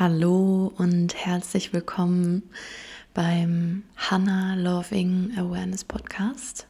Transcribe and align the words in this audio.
Hallo 0.00 0.72
und 0.78 1.14
herzlich 1.14 1.74
willkommen 1.74 2.48
beim 3.12 3.82
Hannah 3.98 4.54
Loving 4.54 5.36
Awareness 5.36 5.84
Podcast. 5.84 6.66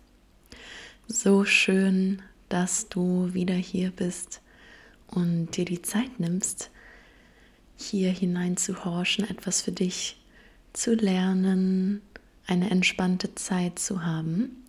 So 1.07 1.45
schön, 1.45 2.23
dass 2.49 2.89
du 2.89 3.33
wieder 3.33 3.55
hier 3.55 3.93
bist 3.93 4.41
und 5.07 5.57
dir 5.57 5.65
die 5.65 5.81
Zeit 5.81 6.19
nimmst, 6.19 6.73
hier 7.77 8.11
hinein 8.11 8.57
zu 8.57 8.85
horchen, 8.85 9.31
etwas 9.31 9.63
für 9.63 9.71
dich 9.71 10.21
zu 10.73 10.97
lernen, 10.97 12.03
eine 12.49 12.69
entspannte 12.69 13.37
Zeit 13.37 13.79
zu 13.79 14.05
haben 14.05 14.65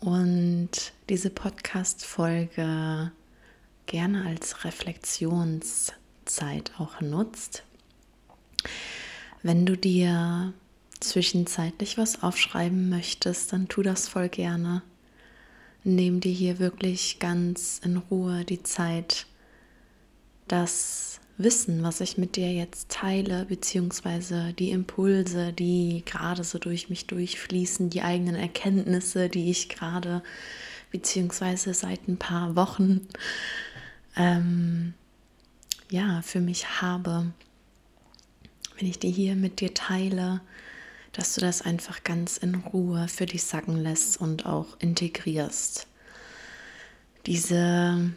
und 0.00 0.92
diese 1.08 1.30
Podcast-Folge 1.30 3.12
gerne 3.86 4.26
als 4.26 4.64
Reflexionszeit 4.64 6.01
Zeit 6.24 6.72
auch 6.78 7.00
nutzt. 7.00 7.64
Wenn 9.42 9.66
du 9.66 9.76
dir 9.76 10.52
zwischenzeitlich 11.00 11.98
was 11.98 12.22
aufschreiben 12.22 12.88
möchtest, 12.88 13.52
dann 13.52 13.68
tu 13.68 13.82
das 13.82 14.08
voll 14.08 14.28
gerne. 14.28 14.82
Nimm 15.84 16.20
dir 16.20 16.32
hier 16.32 16.58
wirklich 16.58 17.18
ganz 17.18 17.80
in 17.84 17.96
Ruhe 17.96 18.44
die 18.44 18.62
Zeit, 18.62 19.26
das 20.46 21.20
Wissen, 21.38 21.82
was 21.82 22.00
ich 22.00 22.18
mit 22.18 22.36
dir 22.36 22.52
jetzt 22.52 22.90
teile, 22.90 23.46
beziehungsweise 23.46 24.52
die 24.52 24.70
Impulse, 24.70 25.52
die 25.52 26.02
gerade 26.04 26.44
so 26.44 26.58
durch 26.58 26.88
mich 26.88 27.06
durchfließen, 27.06 27.90
die 27.90 28.02
eigenen 28.02 28.36
Erkenntnisse, 28.36 29.28
die 29.28 29.50
ich 29.50 29.68
gerade, 29.68 30.22
beziehungsweise 30.90 31.74
seit 31.74 32.06
ein 32.06 32.18
paar 32.18 32.54
Wochen 32.54 33.08
ähm, 34.16 34.94
ja, 35.92 36.22
für 36.22 36.40
mich 36.40 36.80
habe, 36.80 37.32
wenn 38.78 38.88
ich 38.88 38.98
die 38.98 39.10
hier 39.10 39.36
mit 39.36 39.60
dir 39.60 39.74
teile, 39.74 40.40
dass 41.12 41.34
du 41.34 41.42
das 41.42 41.60
einfach 41.60 42.02
ganz 42.02 42.38
in 42.38 42.54
Ruhe 42.54 43.08
für 43.08 43.26
dich 43.26 43.44
sacken 43.44 43.76
lässt 43.76 44.18
und 44.18 44.46
auch 44.46 44.78
integrierst. 44.78 45.86
Diese 47.26 48.10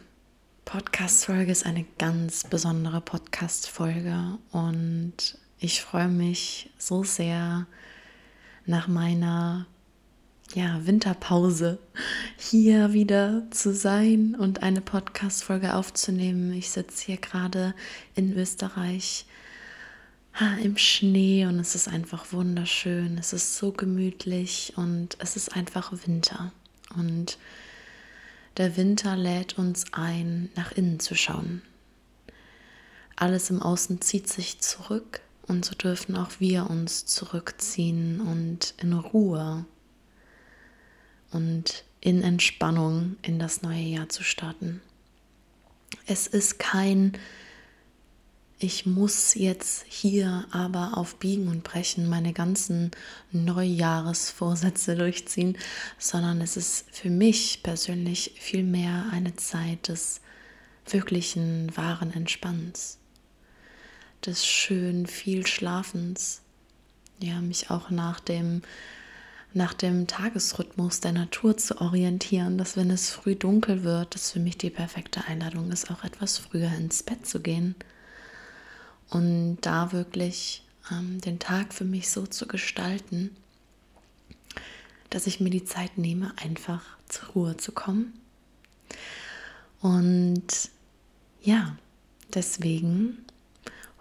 Podcast-Folge 0.64 1.52
ist 1.52 1.66
eine 1.66 1.84
ganz 1.98 2.44
besondere 2.44 3.02
Podcast-Folge 3.02 4.38
und 4.52 5.38
ich 5.58 5.82
freue 5.82 6.08
mich 6.08 6.70
so 6.78 7.04
sehr 7.04 7.66
nach 8.64 8.88
meiner 8.88 9.66
ja, 10.54 10.86
Winterpause 10.86 11.78
hier 12.38 12.92
wieder 12.92 13.42
zu 13.50 13.74
sein 13.74 14.34
und 14.38 14.62
eine 14.62 14.80
Podcast-Folge 14.80 15.74
aufzunehmen. 15.74 16.52
Ich 16.52 16.70
sitze 16.70 17.06
hier 17.06 17.16
gerade 17.16 17.74
in 18.14 18.36
Österreich 18.36 19.26
im 20.62 20.76
Schnee 20.76 21.46
und 21.46 21.58
es 21.58 21.74
ist 21.74 21.88
einfach 21.88 22.32
wunderschön. 22.32 23.16
Es 23.18 23.32
ist 23.32 23.56
so 23.56 23.72
gemütlich 23.72 24.74
und 24.76 25.16
es 25.18 25.36
ist 25.36 25.54
einfach 25.56 25.92
Winter. 26.06 26.52
Und 26.94 27.38
der 28.56 28.76
Winter 28.76 29.16
lädt 29.16 29.58
uns 29.58 29.84
ein, 29.92 30.50
nach 30.54 30.72
innen 30.72 31.00
zu 31.00 31.14
schauen. 31.14 31.62
Alles 33.16 33.48
im 33.48 33.62
Außen 33.62 34.02
zieht 34.02 34.28
sich 34.28 34.60
zurück 34.60 35.20
und 35.46 35.64
so 35.64 35.74
dürfen 35.74 36.16
auch 36.16 36.32
wir 36.38 36.68
uns 36.68 37.06
zurückziehen 37.06 38.20
und 38.20 38.74
in 38.78 38.92
Ruhe 38.92 39.64
und 41.36 41.84
in 42.00 42.22
Entspannung 42.22 43.16
in 43.22 43.38
das 43.38 43.62
neue 43.62 43.82
Jahr 43.82 44.08
zu 44.08 44.24
starten. 44.24 44.80
Es 46.06 46.26
ist 46.26 46.58
kein, 46.58 47.12
ich 48.58 48.86
muss 48.86 49.34
jetzt 49.34 49.84
hier 49.86 50.46
aber 50.50 50.96
auf 50.96 51.16
Biegen 51.16 51.48
und 51.48 51.62
Brechen 51.62 52.08
meine 52.08 52.32
ganzen 52.32 52.90
Neujahresvorsätze 53.32 54.94
durchziehen, 54.96 55.58
sondern 55.98 56.40
es 56.40 56.56
ist 56.56 56.86
für 56.90 57.10
mich 57.10 57.62
persönlich 57.62 58.32
vielmehr 58.38 59.06
eine 59.12 59.36
Zeit 59.36 59.88
des 59.88 60.20
wirklichen, 60.88 61.76
wahren 61.76 62.12
Entspanns, 62.12 62.98
des 64.24 64.46
schön 64.46 65.06
viel 65.06 65.46
Schlafens, 65.46 66.40
ja, 67.20 67.40
mich 67.40 67.70
auch 67.70 67.90
nach 67.90 68.20
dem 68.20 68.62
nach 69.56 69.72
dem 69.72 70.06
Tagesrhythmus 70.06 71.00
der 71.00 71.12
Natur 71.12 71.56
zu 71.56 71.80
orientieren, 71.80 72.58
dass 72.58 72.76
wenn 72.76 72.90
es 72.90 73.10
früh 73.10 73.34
dunkel 73.34 73.84
wird, 73.84 74.14
das 74.14 74.32
für 74.32 74.38
mich 74.38 74.58
die 74.58 74.68
perfekte 74.68 75.24
Einladung 75.24 75.72
ist, 75.72 75.90
auch 75.90 76.04
etwas 76.04 76.36
früher 76.36 76.70
ins 76.76 77.02
Bett 77.02 77.26
zu 77.26 77.40
gehen 77.40 77.74
und 79.08 79.58
da 79.62 79.92
wirklich 79.92 80.62
ähm, 80.92 81.22
den 81.22 81.38
Tag 81.38 81.72
für 81.72 81.84
mich 81.84 82.10
so 82.10 82.26
zu 82.26 82.46
gestalten, 82.46 83.34
dass 85.08 85.26
ich 85.26 85.40
mir 85.40 85.50
die 85.50 85.64
Zeit 85.64 85.96
nehme, 85.96 86.34
einfach 86.36 86.82
zur 87.08 87.28
Ruhe 87.30 87.56
zu 87.56 87.72
kommen. 87.72 88.12
Und 89.80 90.68
ja, 91.40 91.76
deswegen, 92.34 93.24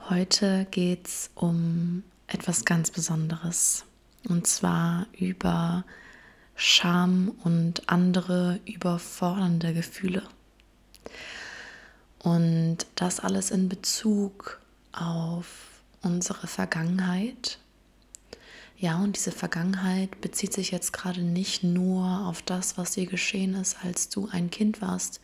heute 0.10 0.68
geht 0.72 1.08
es 1.08 1.30
um 1.34 2.04
etwas 2.28 2.66
ganz 2.66 2.92
Besonderes. 2.92 3.86
Und 4.28 4.48
zwar 4.48 5.08
über 5.18 5.86
Scham 6.56 7.34
und 7.44 7.90
andere 7.90 8.60
überfordernde 8.66 9.74
Gefühle. 9.74 10.24
Und 12.20 12.78
das 12.96 13.20
alles 13.20 13.52
in 13.52 13.70
Bezug 13.70 14.60
auf 14.94 15.46
unsere 16.02 16.48
Vergangenheit. 16.48 17.60
Ja, 18.78 18.98
und 19.00 19.16
diese 19.16 19.32
Vergangenheit 19.32 20.22
bezieht 20.22 20.54
sich 20.54 20.72
jetzt 20.72 20.92
gerade 20.92 21.22
nicht 21.22 21.64
nur 21.64 22.26
auf 22.28 22.42
das, 22.42 22.78
was 22.78 22.92
dir 22.92 23.06
geschehen 23.06 23.54
ist, 23.56 23.78
als 23.84 24.10
du 24.10 24.28
ein 24.32 24.50
Kind 24.50 24.82
warst, 24.82 25.22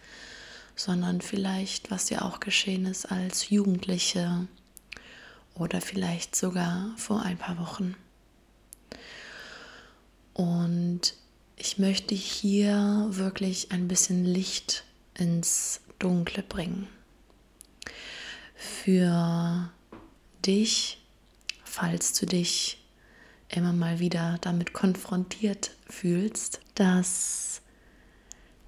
sondern 0.76 1.22
vielleicht, 1.22 1.92
was 1.92 2.06
dir 2.06 2.24
auch 2.24 2.40
geschehen 2.40 2.86
ist 2.86 3.12
als 3.12 3.50
Jugendliche 3.50 4.48
oder 5.56 5.82
vielleicht 5.82 6.36
sogar 6.36 6.94
vor 6.98 7.24
ein 7.24 7.38
paar 7.38 7.58
Wochen. 7.60 7.96
Und 10.34 11.14
ich 11.58 11.78
möchte 11.78 12.16
hier 12.16 13.08
wirklich 13.10 13.72
ein 13.72 13.88
bisschen 13.88 14.26
Licht 14.26 14.84
ins 15.18 15.82
Dunkle 16.00 16.44
bringen. 16.44 16.88
Für 18.56 19.72
dich, 20.46 21.02
falls 21.64 22.14
du 22.14 22.26
dich 22.26 22.78
immer 23.50 23.74
mal 23.74 24.00
wieder 24.00 24.38
damit 24.42 24.74
konfrontiert 24.74 25.72
fühlst, 25.88 26.62
dass 26.76 27.62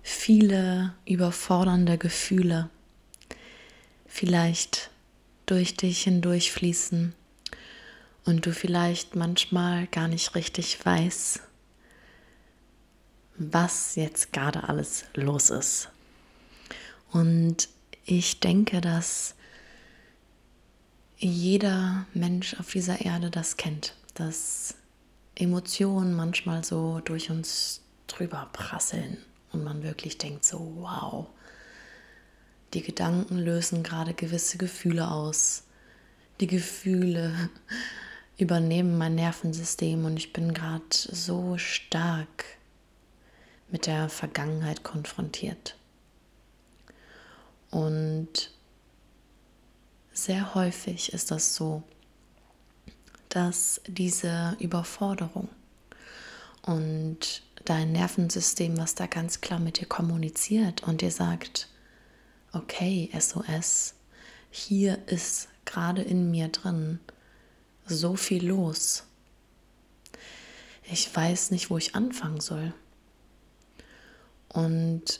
viele 0.02 0.94
überfordernde 1.06 1.98
Gefühle 1.98 2.70
vielleicht 4.06 4.92
durch 5.46 5.76
dich 5.76 6.04
hindurchfließen 6.04 7.16
und 8.26 8.46
du 8.46 8.54
vielleicht 8.54 9.16
manchmal 9.16 9.88
gar 9.88 10.08
nicht 10.08 10.36
richtig 10.36 10.86
weißt, 10.86 11.42
was 13.38 13.96
jetzt 13.96 14.34
gerade 14.34 14.68
alles 14.68 15.06
los 15.14 15.50
ist. 15.50 15.90
Und 17.12 17.70
ich 18.06 18.40
denke, 18.40 18.82
dass 18.82 19.36
jeder 21.18 22.06
Mensch 22.14 22.60
auf 22.60 22.72
dieser 22.72 23.02
Erde 23.02 23.30
das 23.30 23.58
kennt, 23.58 23.96
dass 24.14 24.76
Emotionen 25.36 26.14
manchmal 26.14 26.64
so 26.64 27.02
durch 27.06 27.30
uns 27.30 27.82
drüber 28.08 28.50
prasseln 28.52 29.18
und 29.52 29.64
man 29.64 29.84
wirklich 29.84 30.18
denkt 30.18 30.44
so, 30.44 30.74
wow, 30.80 31.28
die 32.74 32.82
Gedanken 32.82 33.38
lösen 33.38 33.84
gerade 33.84 34.14
gewisse 34.14 34.58
Gefühle 34.58 35.10
aus. 35.10 35.64
Die 36.40 36.48
Gefühle 36.48 37.50
übernehmen 38.38 38.98
mein 38.98 39.16
Nervensystem 39.16 40.06
und 40.06 40.18
ich 40.18 40.34
bin 40.34 40.54
gerade 40.54 40.84
so 40.90 41.58
stark 41.58 42.46
mit 43.74 43.88
der 43.88 44.08
Vergangenheit 44.08 44.84
konfrontiert. 44.84 45.76
Und 47.72 48.52
sehr 50.14 50.54
häufig 50.54 51.12
ist 51.12 51.32
das 51.32 51.56
so, 51.56 51.82
dass 53.30 53.82
diese 53.88 54.56
Überforderung 54.60 55.50
und 56.62 57.42
dein 57.66 57.92
Nervensystem, 57.94 58.78
was 58.78 58.94
da 58.94 59.08
ganz 59.08 59.42
klar 59.42 59.60
mit 59.60 59.80
dir 59.80 59.88
kommuniziert 59.88 60.84
und 60.84 61.02
dir 61.02 61.10
sagt, 61.10 61.68
okay, 62.52 63.10
SOS, 63.20 63.96
hier 64.52 65.00
ist 65.08 65.48
gerade 65.66 66.04
in 66.04 66.30
mir 66.30 66.50
drin 66.50 67.00
so 67.88 68.16
viel 68.16 68.46
los. 68.46 69.06
Ich 70.84 71.14
weiß 71.16 71.50
nicht, 71.50 71.72
wo 71.72 71.80
ich 71.80 71.96
anfangen 71.96 72.40
soll. 72.40 72.72
Und 74.54 75.20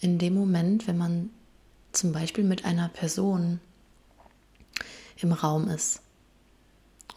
in 0.00 0.18
dem 0.18 0.34
Moment, 0.34 0.86
wenn 0.86 0.98
man 0.98 1.30
zum 1.92 2.12
Beispiel 2.12 2.44
mit 2.44 2.64
einer 2.64 2.88
Person 2.88 3.60
im 5.16 5.32
Raum 5.32 5.68
ist. 5.68 6.00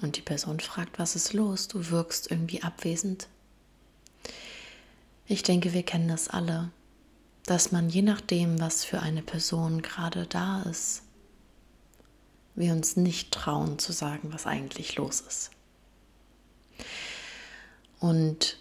Und 0.02 0.18
die 0.18 0.22
Person 0.22 0.60
fragt, 0.60 0.98
was 0.98 1.16
ist 1.16 1.34
los? 1.34 1.68
Du 1.68 1.90
wirkst 1.90 2.32
irgendwie 2.32 2.64
abwesend. 2.64 3.28
Ich 5.28 5.44
denke, 5.44 5.74
wir 5.74 5.84
kennen 5.84 6.08
das 6.08 6.28
alle, 6.28 6.72
dass 7.46 7.72
man 7.72 7.90
je 7.90 8.02
nachdem, 8.02 8.60
was 8.60 8.84
für 8.84 9.02
eine 9.02 9.22
Person 9.22 9.82
gerade 9.82 10.26
da 10.26 10.64
ist, 10.64 11.04
wir 12.56 12.74
uns 12.74 12.98
nicht 12.98 13.32
trauen 13.32 13.80
zu 13.80 13.92
sagen, 13.92 14.34
was 14.34 14.48
eigentlich 14.48 14.96
los 14.96 15.22
ist. 15.22 15.52
Und 18.00 18.58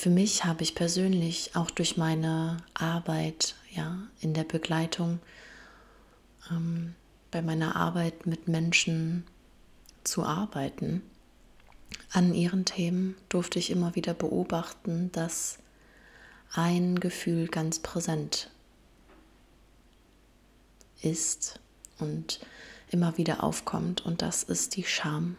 für 0.00 0.08
mich 0.08 0.46
habe 0.46 0.62
ich 0.62 0.74
persönlich 0.74 1.50
auch 1.56 1.70
durch 1.70 1.98
meine 1.98 2.56
Arbeit 2.72 3.54
ja, 3.70 3.98
in 4.22 4.32
der 4.32 4.44
Begleitung, 4.44 5.20
ähm, 6.50 6.94
bei 7.30 7.42
meiner 7.42 7.76
Arbeit 7.76 8.24
mit 8.24 8.48
Menschen 8.48 9.26
zu 10.02 10.24
arbeiten, 10.24 11.02
an 12.12 12.32
ihren 12.32 12.64
Themen 12.64 13.14
durfte 13.28 13.58
ich 13.58 13.68
immer 13.68 13.94
wieder 13.94 14.14
beobachten, 14.14 15.12
dass 15.12 15.58
ein 16.54 16.98
Gefühl 16.98 17.48
ganz 17.48 17.80
präsent 17.80 18.50
ist 21.02 21.60
und 21.98 22.40
immer 22.90 23.18
wieder 23.18 23.44
aufkommt 23.44 24.06
und 24.06 24.22
das 24.22 24.44
ist 24.44 24.76
die 24.76 24.84
Scham. 24.84 25.36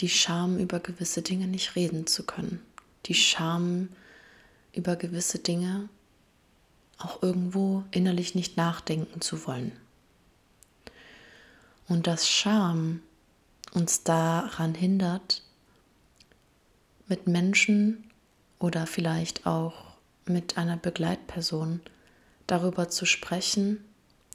Die 0.00 0.08
Scham 0.08 0.58
über 0.58 0.80
gewisse 0.80 1.22
Dinge 1.22 1.46
nicht 1.46 1.76
reden 1.76 2.08
zu 2.08 2.24
können. 2.26 2.60
Die 3.06 3.14
Scham 3.14 3.88
über 4.72 4.96
gewisse 4.96 5.38
Dinge 5.38 5.88
auch 6.98 7.22
irgendwo 7.22 7.84
innerlich 7.90 8.34
nicht 8.34 8.56
nachdenken 8.56 9.20
zu 9.20 9.46
wollen. 9.46 9.72
Und 11.88 12.06
dass 12.06 12.28
Scham 12.28 13.00
uns 13.72 14.04
daran 14.04 14.74
hindert, 14.74 15.42
mit 17.08 17.26
Menschen 17.26 18.04
oder 18.58 18.86
vielleicht 18.86 19.46
auch 19.46 19.96
mit 20.26 20.56
einer 20.56 20.76
Begleitperson 20.76 21.80
darüber 22.46 22.88
zu 22.88 23.06
sprechen, 23.06 23.84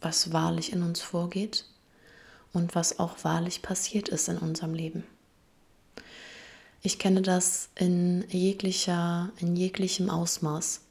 was 0.01 0.33
wahrlich 0.33 0.73
in 0.73 0.83
uns 0.83 1.01
vorgeht 1.01 1.65
und 2.51 2.75
was 2.75 2.99
auch 2.99 3.23
wahrlich 3.23 3.61
passiert 3.61 4.09
ist 4.09 4.27
in 4.27 4.37
unserem 4.37 4.73
Leben. 4.73 5.03
Ich 6.85 6.99
kenne 6.99 7.23
das 7.23 7.69
in 7.73 8.29
jeglicher, 8.29 9.31
in 9.39 9.55
jeglichem 9.55 10.11
Ausmaß, 10.11 10.81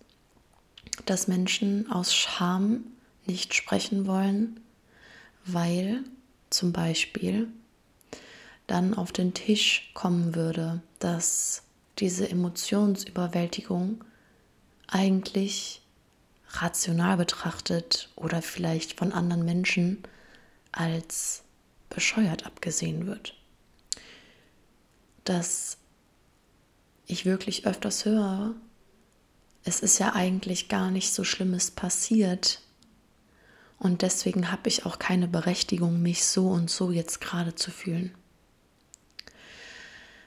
dass 1.06 1.28
Menschen 1.28 1.88
aus 1.88 2.12
Scham 2.12 2.82
nicht 3.26 3.54
sprechen 3.54 4.08
wollen, 4.08 4.58
weil 5.44 6.02
zum 6.50 6.72
Beispiel 6.72 7.46
dann 8.66 8.94
auf 8.94 9.12
den 9.12 9.34
Tisch 9.34 9.92
kommen 9.94 10.34
würde, 10.34 10.82
dass 10.98 11.62
diese 12.00 12.28
Emotionsüberwältigung 12.28 14.02
eigentlich 14.88 15.80
rational 16.54 17.18
betrachtet 17.18 18.10
oder 18.16 18.42
vielleicht 18.42 18.98
von 18.98 19.12
anderen 19.12 19.44
Menschen 19.44 20.02
als 20.72 21.44
bescheuert 21.88 22.46
abgesehen 22.46 23.06
wird. 23.06 23.36
Dass 25.22 25.78
ich 27.06 27.24
wirklich 27.24 27.66
öfters 27.66 28.04
höre, 28.04 28.54
es 29.64 29.80
ist 29.80 29.98
ja 29.98 30.14
eigentlich 30.14 30.68
gar 30.68 30.90
nicht 30.90 31.12
so 31.12 31.24
Schlimmes 31.24 31.70
passiert 31.70 32.60
und 33.78 34.02
deswegen 34.02 34.50
habe 34.50 34.68
ich 34.68 34.86
auch 34.86 34.98
keine 34.98 35.28
Berechtigung, 35.28 36.00
mich 36.00 36.24
so 36.24 36.48
und 36.48 36.70
so 36.70 36.90
jetzt 36.90 37.20
gerade 37.20 37.54
zu 37.54 37.70
fühlen. 37.70 38.14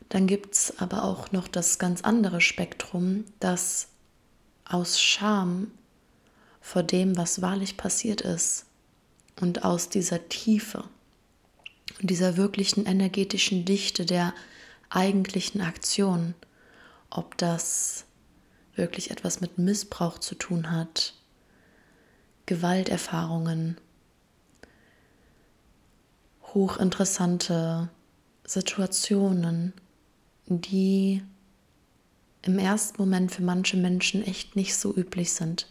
Dann 0.10 0.28
gibt 0.28 0.56
es 0.56 0.80
aber 0.80 1.04
auch 1.04 1.32
noch 1.32 1.48
das 1.48 1.80
ganz 1.80 2.02
andere 2.02 2.42
Spektrum, 2.42 3.26
dass 3.40 3.90
aus 4.66 5.02
Scham 5.02 5.72
vor 6.62 6.84
dem, 6.84 7.18
was 7.18 7.42
wahrlich 7.42 7.78
passiert 7.78 8.22
ist 8.22 8.66
und 9.40 9.64
aus 9.64 9.90
dieser 9.90 10.28
Tiefe 10.30 10.84
und 12.00 12.10
dieser 12.10 12.38
wirklichen 12.38 12.86
energetischen 12.86 13.66
Dichte 13.66 14.06
der 14.06 14.34
eigentlichen 14.90 15.62
Aktion, 15.62 16.36
ob 17.10 17.38
das 17.38 18.06
wirklich 18.76 19.12
etwas 19.12 19.42
mit 19.42 19.58
Missbrauch 19.58 20.20
zu 20.20 20.36
tun 20.36 20.72
hat, 20.72 21.14
Gewalterfahrungen, 22.46 23.78
hochinteressante 26.54 27.90
Situationen, 28.46 29.74
die 30.46 31.22
im 32.44 32.60
ersten 32.60 33.02
Moment 33.02 33.32
für 33.32 33.44
manche 33.44 33.76
Menschen 33.76 34.24
echt 34.26 34.56
nicht 34.56 34.76
so 34.76 34.96
üblich 34.96 35.34
sind. 35.34 35.68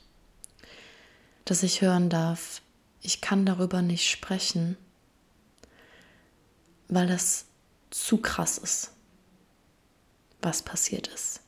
Dass 1.46 1.62
ich 1.62 1.80
hören 1.80 2.10
darf, 2.10 2.60
ich 3.00 3.20
kann 3.20 3.46
darüber 3.46 3.80
nicht 3.80 4.08
sprechen, 4.10 4.76
weil 6.88 7.06
das 7.06 7.46
zu 7.90 8.18
krass 8.18 8.58
ist, 8.58 8.92
was 10.46 10.62
passiert 10.62 11.08
ist. 11.08 11.40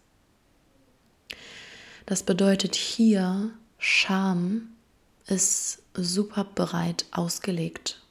Das 2.04 2.24
bedeutet 2.24 2.74
hier, 2.74 3.52
Scham 3.78 4.70
ist 5.26 5.82
super 5.94 6.42
bereit 6.42 7.06
ausgelegt 7.12 8.02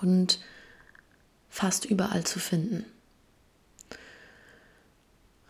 und 0.00 0.38
fast 1.48 1.84
überall 1.84 2.24
zu 2.24 2.38
finden. 2.38 2.84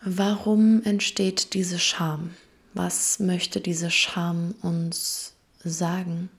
Warum 0.01 0.81
entsteht 0.81 1.53
diese 1.53 1.77
Scham? 1.77 2.33
Was 2.73 3.19
möchte 3.19 3.61
diese 3.61 3.91
Scham 3.91 4.55
uns 4.63 5.35
sagen? 5.63 6.29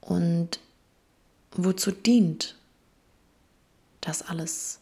Und 0.00 0.60
wozu 1.50 1.90
dient 1.90 2.54
das 4.00 4.22
alles 4.22 4.78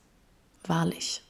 wahrlich? 0.69 1.22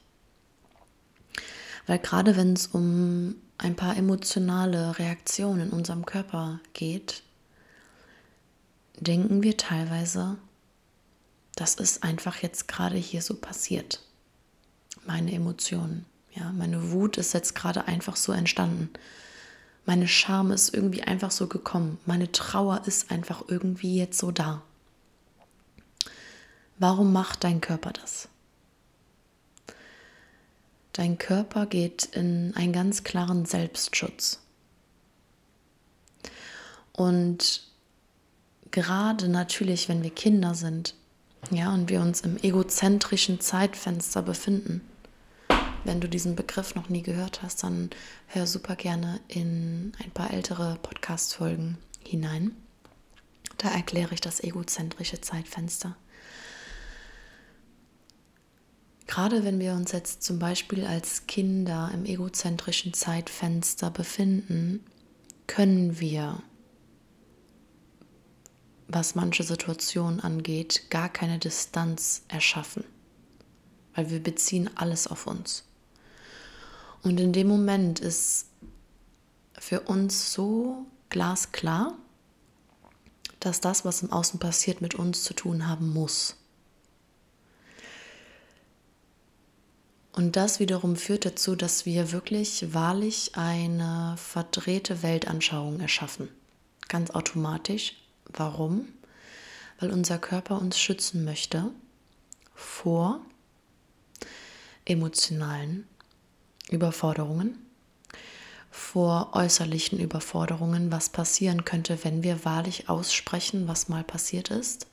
Weil 1.87 1.99
gerade 1.99 2.35
wenn 2.35 2.53
es 2.53 2.67
um 2.67 3.35
ein 3.57 3.75
paar 3.75 3.95
emotionale 3.95 4.97
Reaktionen 4.99 5.67
in 5.67 5.69
unserem 5.69 6.05
Körper 6.05 6.59
geht, 6.73 7.23
denken 8.99 9.43
wir 9.43 9.57
teilweise, 9.57 10.37
das 11.55 11.75
ist 11.75 12.03
einfach 12.03 12.37
jetzt 12.37 12.67
gerade 12.67 12.97
hier 12.97 13.21
so 13.21 13.35
passiert 13.35 14.01
meine 15.05 15.31
Emotionen. 15.31 16.05
Ja, 16.33 16.51
meine 16.51 16.91
Wut 16.91 17.17
ist 17.17 17.33
jetzt 17.33 17.55
gerade 17.55 17.87
einfach 17.87 18.15
so 18.15 18.31
entstanden. 18.31 18.89
Meine 19.85 20.07
Scham 20.07 20.51
ist 20.51 20.73
irgendwie 20.73 21.03
einfach 21.03 21.31
so 21.31 21.47
gekommen. 21.47 21.99
Meine 22.05 22.31
Trauer 22.31 22.81
ist 22.85 23.11
einfach 23.11 23.43
irgendwie 23.47 23.97
jetzt 23.97 24.17
so 24.17 24.31
da. 24.31 24.61
Warum 26.77 27.13
macht 27.13 27.43
dein 27.43 27.61
Körper 27.61 27.93
das? 27.93 28.27
Dein 30.95 31.17
Körper 31.17 31.65
geht 31.65 32.05
in 32.13 32.53
einen 32.55 32.71
ganz 32.71 33.03
klaren 33.03 33.45
Selbstschutz. 33.45 34.39
Und 36.93 37.67
gerade 38.71 39.27
natürlich, 39.27 39.89
wenn 39.89 40.03
wir 40.03 40.09
Kinder 40.09 40.55
sind, 40.55 40.95
ja, 41.51 41.73
und 41.73 41.89
wir 41.89 41.99
uns 41.99 42.21
im 42.21 42.37
egozentrischen 42.41 43.41
Zeitfenster 43.41 44.21
befinden, 44.21 44.79
wenn 45.83 45.99
du 45.99 46.07
diesen 46.07 46.37
Begriff 46.37 46.75
noch 46.75 46.87
nie 46.87 47.01
gehört 47.01 47.41
hast, 47.43 47.63
dann 47.63 47.89
hör 48.27 48.47
super 48.47 48.77
gerne 48.77 49.19
in 49.27 49.91
ein 50.01 50.11
paar 50.11 50.31
ältere 50.31 50.77
Podcast-Folgen 50.81 51.77
hinein. 52.07 52.55
Da 53.57 53.67
erkläre 53.67 54.13
ich 54.13 54.21
das 54.21 54.41
egozentrische 54.41 55.19
Zeitfenster. 55.19 55.97
Gerade 59.07 59.43
wenn 59.43 59.59
wir 59.59 59.73
uns 59.73 59.91
jetzt 59.91 60.23
zum 60.23 60.39
Beispiel 60.39 60.85
als 60.85 61.27
Kinder 61.27 61.91
im 61.93 62.05
egozentrischen 62.05 62.93
Zeitfenster 62.93 63.91
befinden, 63.91 64.83
können 65.47 65.99
wir, 65.99 66.41
was 68.87 69.15
manche 69.15 69.43
Situationen 69.43 70.19
angeht, 70.19 70.89
gar 70.89 71.09
keine 71.09 71.37
Distanz 71.37 72.23
erschaffen, 72.27 72.83
weil 73.93 74.09
wir 74.09 74.21
beziehen 74.21 74.69
alles 74.75 75.07
auf 75.07 75.27
uns. 75.27 75.63
Und 77.03 77.19
in 77.19 77.33
dem 77.33 77.47
Moment 77.47 77.99
ist 77.99 78.47
für 79.59 79.81
uns 79.81 80.33
so 80.33 80.87
glasklar, 81.09 81.95
dass 83.39 83.61
das, 83.61 83.85
was 83.85 84.01
im 84.01 84.11
Außen 84.11 84.39
passiert, 84.39 84.81
mit 84.81 84.95
uns 84.95 85.23
zu 85.23 85.35
tun 85.35 85.67
haben 85.67 85.93
muss. 85.93 86.35
Und 90.15 90.35
das 90.35 90.59
wiederum 90.59 90.95
führt 90.95 91.25
dazu, 91.25 91.55
dass 91.55 91.85
wir 91.85 92.11
wirklich 92.11 92.73
wahrlich 92.73 93.31
eine 93.35 94.15
verdrehte 94.17 95.03
Weltanschauung 95.03 95.79
erschaffen. 95.79 96.29
Ganz 96.87 97.11
automatisch. 97.11 97.95
Warum? 98.31 98.87
weil 99.79 99.91
unser 99.91 100.17
Körper 100.17 100.59
uns 100.59 100.79
schützen 100.79 101.23
möchte 101.23 101.71
vor 102.53 103.19
emotionalen 104.85 105.87
Überforderungen, 106.69 107.57
vor 108.71 109.31
äußerlichen 109.33 109.99
Überforderungen, 109.99 110.91
was 110.91 111.09
passieren 111.09 111.65
könnte, 111.65 112.03
wenn 112.03 112.23
wir 112.23 112.45
wahrlich 112.45 112.89
aussprechen, 112.89 113.67
was 113.67 113.89
mal 113.89 114.03
passiert 114.03 114.51
ist. 114.51 114.87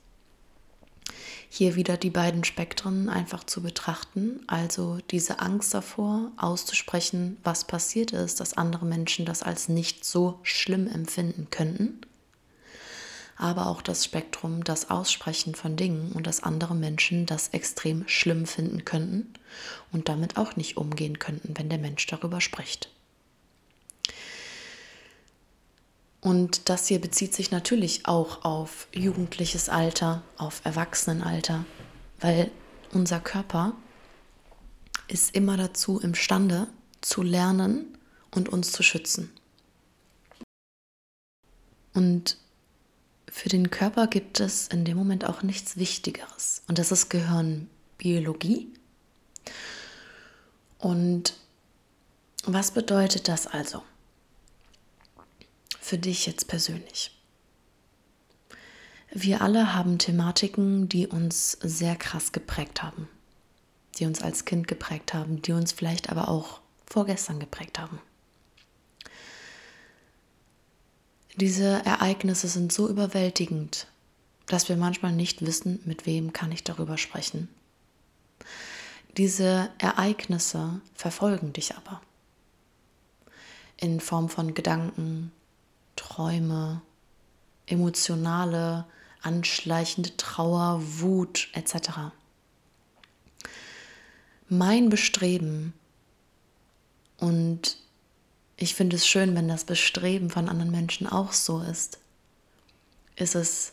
Hier 1.55 1.77
wieder 1.77 1.99
die 1.99 2.09
beiden 2.09 2.45
Spektren 2.45 3.11
einfach 3.11 3.45
zu 3.45 3.63
betrachten, 3.63 4.41
also 4.47 4.99
diese 5.11 5.41
Angst 5.41 5.75
davor 5.75 6.33
auszusprechen, 6.39 7.37
was 7.45 7.67
passiert 7.67 8.13
ist, 8.13 8.41
dass 8.41 8.57
andere 8.57 8.87
Menschen 8.87 9.27
das 9.27 9.43
als 9.43 9.69
nicht 9.69 10.03
so 10.05 10.39
schlimm 10.43 10.87
empfinden 10.87 11.49
könnten 11.51 12.01
aber 13.43 13.67
auch 13.67 13.83
das 13.83 14.05
Spektrum, 14.05 14.63
das 14.63 14.89
Aussprechen 14.89 15.57
von 15.57 15.77
Dingen 15.77 16.13
und 16.13 16.29
dass 16.29 16.45
andere 16.45 16.77
Menschen 16.77 17.27
das 17.27 17.49
extrem 17.49 18.07
schlimm 18.07 18.47
finden 18.47 18.85
könnten 18.85 19.35
und 19.91 20.09
damit 20.09 20.37
auch 20.37 20.55
nicht 20.55 20.77
umgehen 20.77 21.19
könnten, 21.19 21.55
wenn 21.57 21.69
der 21.69 21.79
Mensch 21.79 22.07
darüber 22.07 22.41
spricht. 22.41 22.89
Und 26.23 26.69
das 26.69 26.87
hier 26.87 27.01
bezieht 27.01 27.35
sich 27.35 27.51
natürlich 27.51 28.07
auch 28.07 28.45
auf 28.45 28.87
jugendliches 28.93 29.69
Alter, 29.69 30.23
auf 30.37 30.61
Erwachsenenalter, 30.65 31.65
weil 32.21 32.53
unser 32.93 33.19
Körper 33.19 33.75
ist 35.09 35.35
immer 35.35 35.57
dazu 35.57 35.99
imstande 35.99 36.69
zu 37.01 37.23
lernen 37.23 37.99
und 38.31 38.49
uns 38.49 38.71
zu 38.71 38.85
schützen. 38.85 39.33
Und 41.93 42.39
für 43.29 43.49
den 43.49 43.71
Körper 43.71 44.07
gibt 44.07 44.39
es 44.39 44.69
in 44.69 44.85
dem 44.85 44.97
Moment 44.97 45.25
auch 45.25 45.43
nichts 45.43 45.77
Wichtigeres. 45.77 46.63
Und 46.69 46.79
das 46.79 46.93
ist 46.93 47.09
Gehirnbiologie. 47.11 48.69
Und 50.79 51.35
was 52.45 52.71
bedeutet 52.71 53.27
das 53.27 53.49
also 53.49 53.83
für 55.83 55.99
dich 55.99 56.27
jetzt 56.27 56.47
persönlich? 56.47 57.11
Wir 59.11 59.43
alle 59.43 59.75
haben 59.75 59.99
Thematiken, 59.99 60.89
die 60.89 61.07
uns 61.07 61.59
sehr 61.61 61.97
krass 61.97 62.33
geprägt 62.33 62.83
haben, 62.83 63.09
die 63.99 64.07
uns 64.07 64.23
als 64.23 64.47
Kind 64.47 64.69
geprägt 64.69 65.13
haben, 65.13 65.43
die 65.43 65.53
uns 65.53 65.73
vielleicht 65.73 66.09
aber 66.09 66.29
auch 66.29 66.61
vorgestern 66.87 67.41
geprägt 67.41 67.79
haben. 67.79 68.01
Diese 71.37 71.85
Ereignisse 71.85 72.47
sind 72.47 72.73
so 72.73 72.89
überwältigend, 72.89 73.89
dass 74.47 74.69
wir 74.69 74.77
manchmal 74.77 75.13
nicht 75.13 75.45
wissen, 75.45 75.81
mit 75.85 76.07
wem 76.07 76.33
kann 76.33 76.53
ich 76.53 76.63
darüber 76.63 76.97
sprechen. 76.97 77.49
Diese 79.17 79.71
Ereignisse 79.79 80.81
verfolgen 80.95 81.53
dich 81.53 81.77
aber 81.77 82.01
in 83.77 84.01
Form 84.01 84.29
von 84.29 84.55
Gedanken, 84.55 85.33
Träume, 86.13 86.83
emotionale, 87.65 88.85
anschleichende 89.23 90.15
Trauer, 90.19 90.83
Wut 91.01 91.49
etc. 91.55 92.13
Mein 94.49 94.91
Bestreben 94.91 95.73
und 97.17 97.79
ich 98.59 98.75
finde 98.75 98.97
es 98.97 99.07
schön, 99.07 99.35
wenn 99.35 99.49
das 99.49 99.65
Bestreben 99.65 100.29
von 100.29 100.51
anderen 100.51 100.71
Menschen 100.71 101.07
auch 101.07 101.33
so 101.33 101.63
ist. 101.63 101.99
Ist 103.17 103.35
es 103.35 103.73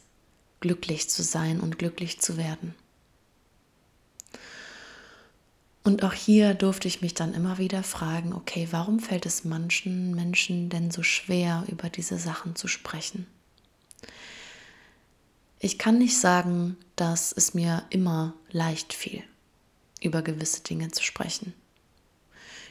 glücklich 0.62 1.10
zu 1.10 1.24
sein 1.24 1.60
und 1.60 1.77
glücklich 1.77 2.22
zu 2.22 2.38
werden. 2.38 2.74
Und 5.83 6.03
auch 6.03 6.13
hier 6.13 6.53
durfte 6.53 6.88
ich 6.88 7.01
mich 7.01 7.13
dann 7.13 7.33
immer 7.33 7.57
wieder 7.57 7.83
fragen, 7.83 8.33
okay, 8.33 8.67
warum 8.71 9.00
fällt 9.00 9.25
es 9.25 9.45
manchen 9.45 10.13
Menschen 10.13 10.69
denn 10.69 10.91
so 10.91 11.03
schwer, 11.03 11.63
über 11.67 11.89
diese 11.89 12.17
Sachen 12.17 12.55
zu 12.55 12.67
sprechen? 12.67 13.27
Ich 15.59 15.77
kann 15.77 15.98
nicht 15.98 16.17
sagen, 16.17 16.77
dass 16.95 17.31
es 17.31 17.53
mir 17.53 17.83
immer 17.89 18.33
leicht 18.51 18.93
fiel, 18.93 19.24
über 20.01 20.21
gewisse 20.21 20.63
Dinge 20.63 20.91
zu 20.91 21.03
sprechen. 21.03 21.53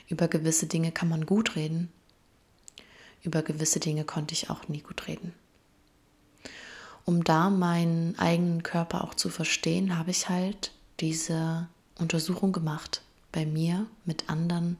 Über 0.08 0.28
gewisse 0.28 0.66
Dinge 0.66 0.90
kann 0.90 1.08
man 1.08 1.26
gut 1.26 1.56
reden, 1.56 1.90
über 3.22 3.42
gewisse 3.42 3.80
Dinge 3.80 4.04
konnte 4.04 4.32
ich 4.32 4.48
auch 4.48 4.68
nie 4.68 4.80
gut 4.80 5.06
reden. 5.06 5.34
Um 7.04 7.24
da 7.24 7.50
meinen 7.50 8.18
eigenen 8.18 8.62
Körper 8.62 9.04
auch 9.04 9.14
zu 9.14 9.28
verstehen, 9.28 9.98
habe 9.98 10.10
ich 10.10 10.28
halt 10.28 10.72
diese 11.00 11.68
Untersuchung 11.98 12.52
gemacht. 12.52 13.02
Bei 13.32 13.44
mir, 13.44 13.86
mit 14.04 14.30
anderen, 14.30 14.78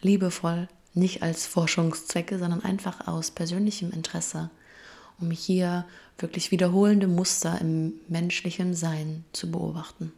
liebevoll, 0.00 0.68
nicht 0.94 1.22
als 1.22 1.46
Forschungszwecke, 1.46 2.38
sondern 2.38 2.62
einfach 2.64 3.06
aus 3.06 3.30
persönlichem 3.30 3.90
Interesse, 3.90 4.50
um 5.20 5.30
hier 5.30 5.84
wirklich 6.18 6.50
wiederholende 6.50 7.08
Muster 7.08 7.60
im 7.60 7.94
menschlichen 8.08 8.74
Sein 8.74 9.24
zu 9.32 9.50
beobachten. 9.50 10.12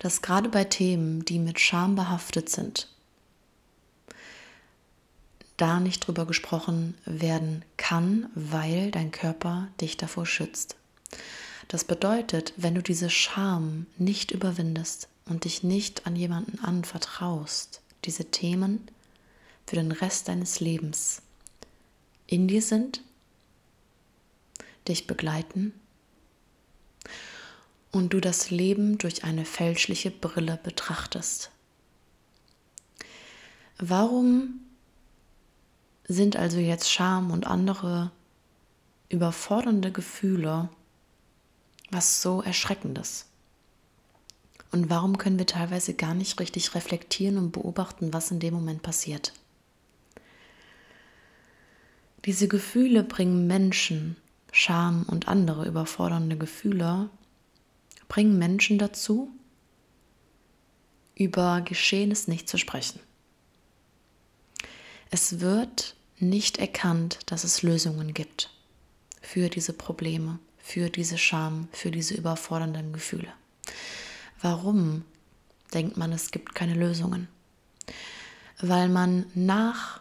Dass 0.00 0.22
gerade 0.22 0.48
bei 0.48 0.64
Themen, 0.64 1.24
die 1.24 1.38
mit 1.38 1.60
Scham 1.60 1.94
behaftet 1.94 2.48
sind, 2.48 2.88
da 5.56 5.78
nicht 5.78 6.06
drüber 6.06 6.26
gesprochen 6.26 6.94
werden 7.04 7.64
kann, 7.76 8.28
weil 8.34 8.90
dein 8.90 9.12
Körper 9.12 9.68
dich 9.80 9.96
davor 9.96 10.26
schützt. 10.26 10.76
Das 11.74 11.82
bedeutet, 11.82 12.52
wenn 12.56 12.76
du 12.76 12.82
diese 12.84 13.10
Scham 13.10 13.86
nicht 13.98 14.30
überwindest 14.30 15.08
und 15.26 15.42
dich 15.42 15.64
nicht 15.64 16.06
an 16.06 16.14
jemanden 16.14 16.60
anvertraust, 16.60 17.80
diese 18.04 18.26
Themen 18.26 18.86
für 19.66 19.74
den 19.74 19.90
Rest 19.90 20.28
deines 20.28 20.60
Lebens 20.60 21.20
in 22.28 22.46
dir 22.46 22.62
sind, 22.62 23.02
dich 24.86 25.08
begleiten 25.08 25.72
und 27.90 28.12
du 28.12 28.20
das 28.20 28.50
Leben 28.50 28.96
durch 28.98 29.24
eine 29.24 29.44
fälschliche 29.44 30.12
Brille 30.12 30.60
betrachtest. 30.62 31.50
Warum 33.78 34.60
sind 36.06 36.36
also 36.36 36.58
jetzt 36.58 36.88
Scham 36.88 37.32
und 37.32 37.48
andere 37.48 38.12
überfordernde 39.08 39.90
Gefühle 39.90 40.68
was 41.94 42.20
so 42.20 42.42
Erschreckendes? 42.42 43.26
Und 44.72 44.90
warum 44.90 45.18
können 45.18 45.38
wir 45.38 45.46
teilweise 45.46 45.94
gar 45.94 46.14
nicht 46.14 46.40
richtig 46.40 46.74
reflektieren 46.74 47.38
und 47.38 47.52
beobachten, 47.52 48.12
was 48.12 48.32
in 48.32 48.40
dem 48.40 48.54
Moment 48.54 48.82
passiert? 48.82 49.32
Diese 52.24 52.48
Gefühle 52.48 53.04
bringen 53.04 53.46
Menschen, 53.46 54.16
Scham 54.50 55.04
und 55.04 55.28
andere 55.28 55.66
überfordernde 55.66 56.36
Gefühle, 56.36 57.08
bringen 58.08 58.38
Menschen 58.38 58.78
dazu, 58.78 59.30
über 61.14 61.60
Geschehenes 61.60 62.26
nicht 62.26 62.48
zu 62.48 62.58
sprechen. 62.58 62.98
Es 65.10 65.38
wird 65.38 65.94
nicht 66.18 66.58
erkannt, 66.58 67.18
dass 67.26 67.44
es 67.44 67.62
Lösungen 67.62 68.14
gibt 68.14 68.50
für 69.20 69.48
diese 69.48 69.72
Probleme, 69.72 70.40
für 70.64 70.88
diese 70.88 71.18
Scham, 71.18 71.68
für 71.72 71.90
diese 71.90 72.14
überfordernden 72.14 72.94
Gefühle. 72.94 73.28
Warum 74.40 75.04
denkt 75.74 75.98
man, 75.98 76.10
es 76.10 76.30
gibt 76.30 76.54
keine 76.54 76.72
Lösungen? 76.72 77.28
Weil 78.60 78.88
man 78.88 79.26
nach 79.34 80.00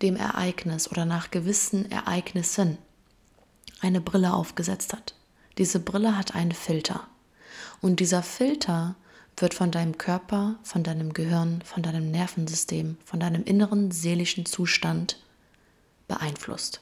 dem 0.00 0.14
Ereignis 0.14 0.88
oder 0.88 1.04
nach 1.04 1.32
gewissen 1.32 1.90
Ereignissen 1.90 2.78
eine 3.80 4.00
Brille 4.00 4.32
aufgesetzt 4.32 4.92
hat. 4.92 5.16
Diese 5.58 5.80
Brille 5.80 6.16
hat 6.16 6.36
einen 6.36 6.52
Filter. 6.52 7.08
Und 7.80 7.98
dieser 7.98 8.22
Filter 8.22 8.94
wird 9.36 9.54
von 9.54 9.72
deinem 9.72 9.98
Körper, 9.98 10.54
von 10.62 10.84
deinem 10.84 11.12
Gehirn, 11.12 11.62
von 11.64 11.82
deinem 11.82 12.12
Nervensystem, 12.12 12.96
von 13.04 13.18
deinem 13.18 13.42
inneren 13.42 13.90
seelischen 13.90 14.46
Zustand 14.46 15.18
beeinflusst. 16.06 16.80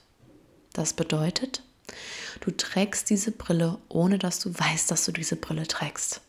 Das 0.75 0.92
bedeutet, 0.92 1.62
du 2.42 2.50
trägst 2.50 3.08
diese 3.08 3.32
Brille, 3.32 3.78
ohne 3.88 4.18
dass 4.18 4.40
du 4.40 4.52
weißt, 4.52 4.90
dass 4.90 5.04
du 5.06 5.12
diese 5.12 5.37
Brille 5.37 5.66
trägst. 5.66 6.20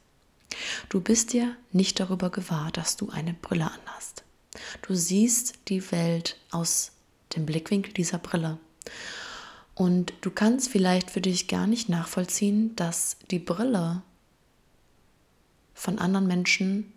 Du 0.89 1.01
bist 1.01 1.33
dir 1.33 1.55
nicht 1.71 1.99
darüber 1.99 2.29
gewahr, 2.29 2.71
dass 2.71 2.95
du 2.95 3.09
eine 3.09 3.33
Brille 3.33 3.69
anhast. 3.69 4.23
Du 4.83 4.93
siehst 4.93 5.55
die 5.67 5.91
Welt 5.91 6.37
aus 6.51 6.91
dem 7.35 7.45
Blickwinkel 7.45 7.91
dieser 7.93 8.19
Brille. 8.19 8.59
Und 9.73 10.13
du 10.21 10.29
kannst 10.29 10.69
vielleicht 10.69 11.09
für 11.09 11.21
dich 11.21 11.47
gar 11.47 11.65
nicht 11.65 11.89
nachvollziehen, 11.89 12.75
dass 12.75 13.17
die 13.31 13.39
Brille 13.39 14.03
von 15.73 15.97
anderen 15.97 16.27
Menschen 16.27 16.93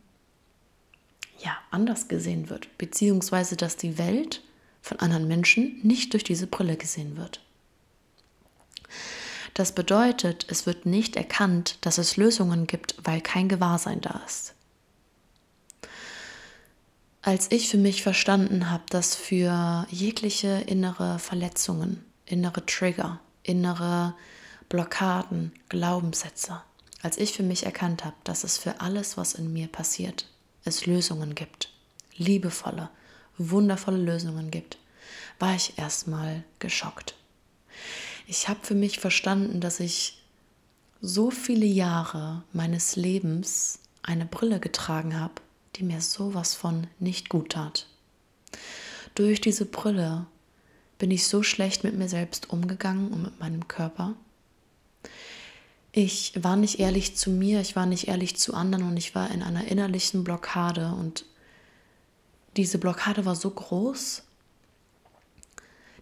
ja 1.38 1.56
anders 1.70 2.08
gesehen 2.08 2.50
wird, 2.50 2.76
beziehungsweise 2.76 3.56
dass 3.56 3.76
die 3.76 3.96
Welt 3.96 4.42
von 4.82 4.98
anderen 5.00 5.26
Menschen 5.26 5.80
nicht 5.82 6.12
durch 6.12 6.24
diese 6.24 6.46
Brille 6.46 6.76
gesehen 6.76 7.16
wird. 7.16 7.40
Das 9.56 9.72
bedeutet, 9.72 10.44
es 10.50 10.66
wird 10.66 10.84
nicht 10.84 11.16
erkannt, 11.16 11.78
dass 11.80 11.96
es 11.96 12.18
Lösungen 12.18 12.66
gibt, 12.66 12.94
weil 13.04 13.22
kein 13.22 13.48
Gewahrsein 13.48 14.02
da 14.02 14.20
ist. 14.26 14.52
Als 17.22 17.50
ich 17.50 17.70
für 17.70 17.78
mich 17.78 18.02
verstanden 18.02 18.70
habe, 18.70 18.84
dass 18.90 19.14
für 19.14 19.86
jegliche 19.88 20.60
innere 20.66 21.18
Verletzungen, 21.18 22.04
innere 22.26 22.66
Trigger, 22.66 23.18
innere 23.44 24.14
Blockaden, 24.68 25.52
Glaubenssätze, 25.70 26.60
als 27.00 27.16
ich 27.16 27.32
für 27.32 27.42
mich 27.42 27.64
erkannt 27.64 28.04
habe, 28.04 28.16
dass 28.24 28.44
es 28.44 28.58
für 28.58 28.82
alles, 28.82 29.16
was 29.16 29.32
in 29.32 29.54
mir 29.54 29.68
passiert, 29.68 30.28
es 30.66 30.84
Lösungen 30.84 31.34
gibt, 31.34 31.70
liebevolle, 32.18 32.90
wundervolle 33.38 33.96
Lösungen 33.96 34.50
gibt, 34.50 34.76
war 35.38 35.54
ich 35.54 35.78
erstmal 35.78 36.44
geschockt. 36.58 37.14
Ich 38.26 38.48
habe 38.48 38.60
für 38.62 38.74
mich 38.74 38.98
verstanden, 38.98 39.60
dass 39.60 39.78
ich 39.78 40.20
so 41.00 41.30
viele 41.30 41.66
Jahre 41.66 42.42
meines 42.52 42.96
Lebens 42.96 43.78
eine 44.02 44.26
Brille 44.26 44.58
getragen 44.58 45.18
habe, 45.18 45.34
die 45.76 45.84
mir 45.84 46.00
sowas 46.00 46.54
von 46.54 46.88
nicht 46.98 47.28
gut 47.28 47.52
tat. 47.52 47.86
Durch 49.14 49.40
diese 49.40 49.64
Brille 49.64 50.26
bin 50.98 51.10
ich 51.10 51.26
so 51.26 51.42
schlecht 51.42 51.84
mit 51.84 51.96
mir 51.96 52.08
selbst 52.08 52.50
umgegangen 52.50 53.12
und 53.12 53.22
mit 53.22 53.40
meinem 53.40 53.68
Körper. 53.68 54.14
Ich 55.92 56.32
war 56.42 56.56
nicht 56.56 56.80
ehrlich 56.80 57.16
zu 57.16 57.30
mir, 57.30 57.60
ich 57.60 57.76
war 57.76 57.86
nicht 57.86 58.08
ehrlich 58.08 58.36
zu 58.36 58.54
anderen 58.54 58.88
und 58.88 58.96
ich 58.96 59.14
war 59.14 59.30
in 59.30 59.42
einer 59.42 59.66
innerlichen 59.68 60.24
Blockade 60.24 60.94
und 60.98 61.24
diese 62.56 62.78
Blockade 62.78 63.24
war 63.24 63.36
so 63.36 63.50
groß, 63.50 64.22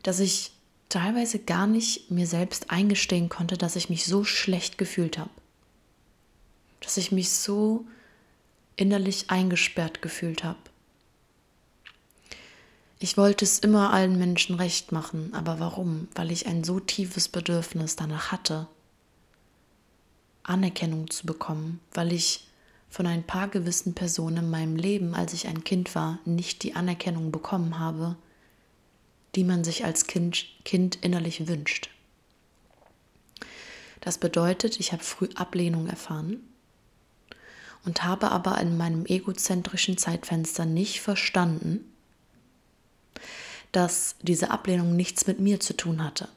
dass 0.02 0.20
ich 0.20 0.52
teilweise 0.88 1.38
gar 1.38 1.66
nicht 1.66 2.10
mir 2.10 2.26
selbst 2.26 2.70
eingestehen 2.70 3.28
konnte, 3.28 3.56
dass 3.56 3.76
ich 3.76 3.90
mich 3.90 4.04
so 4.04 4.24
schlecht 4.24 4.78
gefühlt 4.78 5.18
habe. 5.18 5.30
Dass 6.80 6.96
ich 6.96 7.12
mich 7.12 7.30
so 7.30 7.84
innerlich 8.76 9.30
eingesperrt 9.30 10.02
gefühlt 10.02 10.44
habe. 10.44 10.58
Ich 12.98 13.16
wollte 13.16 13.44
es 13.44 13.58
immer 13.58 13.92
allen 13.92 14.18
Menschen 14.18 14.54
recht 14.54 14.92
machen, 14.92 15.34
aber 15.34 15.60
warum? 15.60 16.08
Weil 16.14 16.30
ich 16.30 16.46
ein 16.46 16.64
so 16.64 16.80
tiefes 16.80 17.28
Bedürfnis 17.28 17.96
danach 17.96 18.32
hatte, 18.32 18.66
Anerkennung 20.42 21.10
zu 21.10 21.26
bekommen, 21.26 21.80
weil 21.92 22.12
ich 22.12 22.46
von 22.88 23.06
ein 23.06 23.24
paar 23.24 23.48
gewissen 23.48 23.94
Personen 23.94 24.44
in 24.44 24.50
meinem 24.50 24.76
Leben, 24.76 25.14
als 25.14 25.32
ich 25.32 25.48
ein 25.48 25.64
Kind 25.64 25.94
war, 25.94 26.18
nicht 26.24 26.62
die 26.62 26.76
Anerkennung 26.76 27.32
bekommen 27.32 27.78
habe, 27.78 28.16
die 29.34 29.44
man 29.44 29.64
sich 29.64 29.84
als 29.84 30.06
Kind, 30.06 30.46
kind 30.64 30.96
innerlich 30.96 31.46
wünscht. 31.48 31.90
Das 34.00 34.18
bedeutet, 34.18 34.78
ich 34.80 34.92
habe 34.92 35.02
früh 35.02 35.28
Ablehnung 35.34 35.86
erfahren 35.86 36.42
und 37.84 38.04
habe 38.04 38.30
aber 38.30 38.60
in 38.60 38.76
meinem 38.76 39.06
egozentrischen 39.06 39.96
Zeitfenster 39.96 40.66
nicht 40.66 41.00
verstanden, 41.00 41.90
dass 43.72 44.16
diese 44.22 44.50
Ablehnung 44.50 44.94
nichts 44.94 45.26
mit 45.26 45.40
mir 45.40 45.58
zu 45.58 45.74
tun 45.76 46.04
hatte. 46.04 46.28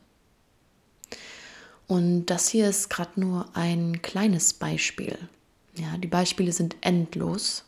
Und 1.87 2.25
das 2.25 2.49
hier 2.49 2.67
ist 2.67 2.89
gerade 2.89 3.19
nur 3.19 3.55
ein 3.55 4.01
kleines 4.01 4.53
Beispiel. 4.53 5.17
Ja, 5.75 5.97
die 5.97 6.07
Beispiele 6.07 6.51
sind 6.51 6.75
endlos. 6.81 7.63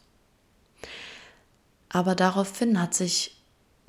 Aber 1.88 2.16
daraufhin 2.16 2.82
hat 2.82 2.94
sich 2.94 3.38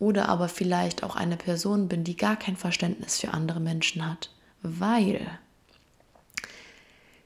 oder 0.02 0.28
aber 0.28 0.48
vielleicht 0.48 1.04
auch 1.04 1.14
eine 1.14 1.36
Person 1.36 1.86
bin, 1.86 2.02
die 2.02 2.16
gar 2.16 2.36
kein 2.36 2.56
Verständnis 2.56 3.20
für 3.20 3.32
andere 3.32 3.60
Menschen 3.60 4.04
hat, 4.04 4.30
weil 4.60 5.38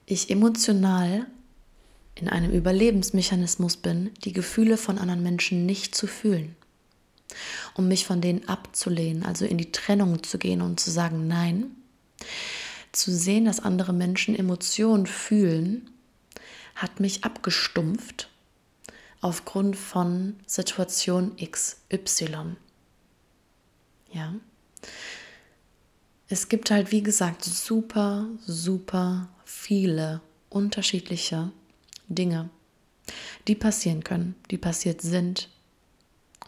ich 0.04 0.28
emotional 0.28 1.26
in 2.14 2.28
einem 2.28 2.52
Überlebensmechanismus 2.52 3.78
bin, 3.78 4.10
die 4.24 4.34
Gefühle 4.34 4.76
von 4.76 4.98
anderen 4.98 5.22
Menschen 5.22 5.64
nicht 5.64 5.94
zu 5.94 6.06
fühlen, 6.06 6.54
um 7.72 7.88
mich 7.88 8.04
von 8.04 8.20
denen 8.20 8.46
abzulehnen, 8.46 9.24
also 9.24 9.46
in 9.46 9.56
die 9.56 9.72
Trennung 9.72 10.22
zu 10.22 10.36
gehen 10.36 10.60
und 10.60 10.78
zu 10.78 10.90
sagen 10.90 11.26
Nein, 11.26 11.70
zu 12.92 13.10
sehen, 13.10 13.46
dass 13.46 13.58
andere 13.58 13.94
Menschen 13.94 14.36
Emotionen 14.36 15.06
fühlen, 15.06 15.88
hat 16.74 17.00
mich 17.00 17.24
abgestumpft 17.24 18.28
aufgrund 19.22 19.76
von 19.76 20.36
Situation 20.46 21.34
XY. 21.36 22.56
Ja. 24.12 24.34
Es 26.28 26.48
gibt 26.48 26.70
halt, 26.70 26.90
wie 26.90 27.02
gesagt, 27.02 27.44
super, 27.44 28.26
super 28.44 29.28
viele 29.44 30.20
unterschiedliche 30.48 31.52
Dinge, 32.08 32.50
die 33.46 33.54
passieren 33.54 34.02
können, 34.02 34.34
die 34.50 34.58
passiert 34.58 35.02
sind. 35.02 35.48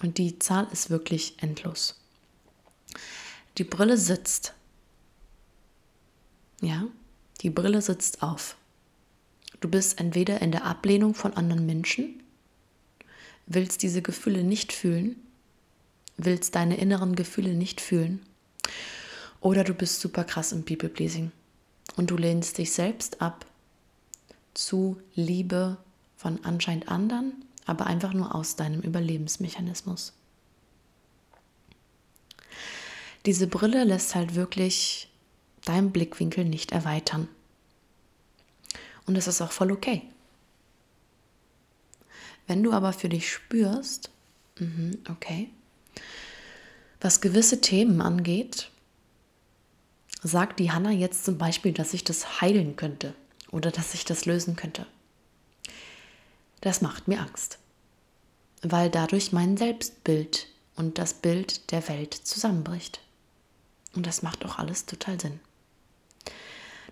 Und 0.00 0.18
die 0.18 0.38
Zahl 0.38 0.66
ist 0.72 0.90
wirklich 0.90 1.34
endlos. 1.42 2.00
Die 3.58 3.64
Brille 3.64 3.98
sitzt. 3.98 4.54
Ja, 6.60 6.86
die 7.40 7.50
Brille 7.50 7.82
sitzt 7.82 8.22
auf. 8.22 8.56
Du 9.60 9.68
bist 9.68 9.98
entweder 9.98 10.40
in 10.40 10.52
der 10.52 10.64
Ablehnung 10.64 11.14
von 11.14 11.34
anderen 11.34 11.66
Menschen, 11.66 12.22
willst 13.46 13.82
diese 13.82 14.02
Gefühle 14.02 14.44
nicht 14.44 14.72
fühlen 14.72 15.16
willst 16.18 16.54
deine 16.54 16.76
inneren 16.76 17.16
Gefühle 17.16 17.54
nicht 17.54 17.80
fühlen. 17.80 18.20
Oder 19.40 19.64
du 19.64 19.72
bist 19.72 20.00
super 20.00 20.24
krass 20.24 20.52
im 20.52 20.64
People-Pleasing 20.64 21.30
und 21.96 22.10
du 22.10 22.16
lehnst 22.16 22.58
dich 22.58 22.72
selbst 22.72 23.22
ab 23.22 23.46
zu 24.52 25.00
Liebe 25.14 25.78
von 26.16 26.44
anscheinend 26.44 26.88
anderen, 26.88 27.32
aber 27.64 27.86
einfach 27.86 28.12
nur 28.12 28.34
aus 28.34 28.56
deinem 28.56 28.80
Überlebensmechanismus. 28.80 30.12
Diese 33.24 33.46
Brille 33.46 33.84
lässt 33.84 34.14
halt 34.14 34.34
wirklich 34.34 35.08
deinen 35.64 35.92
Blickwinkel 35.92 36.44
nicht 36.44 36.72
erweitern. 36.72 37.28
Und 39.06 39.16
das 39.16 39.28
ist 39.28 39.40
auch 39.40 39.52
voll 39.52 39.70
okay. 39.70 40.02
Wenn 42.46 42.62
du 42.62 42.72
aber 42.72 42.92
für 42.92 43.08
dich 43.08 43.30
spürst, 43.30 44.10
mhm, 44.58 44.98
okay, 45.08 45.50
was 47.00 47.20
gewisse 47.20 47.60
Themen 47.60 48.00
angeht, 48.00 48.70
sagt 50.22 50.58
die 50.58 50.72
Hanna 50.72 50.90
jetzt 50.90 51.24
zum 51.24 51.38
Beispiel, 51.38 51.72
dass 51.72 51.94
ich 51.94 52.04
das 52.04 52.40
heilen 52.40 52.76
könnte 52.76 53.14
oder 53.50 53.70
dass 53.70 53.94
ich 53.94 54.04
das 54.04 54.26
lösen 54.26 54.56
könnte. 54.56 54.86
Das 56.60 56.82
macht 56.82 57.06
mir 57.06 57.20
Angst, 57.20 57.58
weil 58.62 58.90
dadurch 58.90 59.32
mein 59.32 59.56
Selbstbild 59.56 60.48
und 60.74 60.98
das 60.98 61.14
Bild 61.14 61.70
der 61.70 61.86
Welt 61.88 62.14
zusammenbricht. 62.14 63.00
Und 63.94 64.06
das 64.06 64.22
macht 64.22 64.44
auch 64.44 64.58
alles 64.58 64.86
total 64.86 65.20
Sinn. 65.20 65.40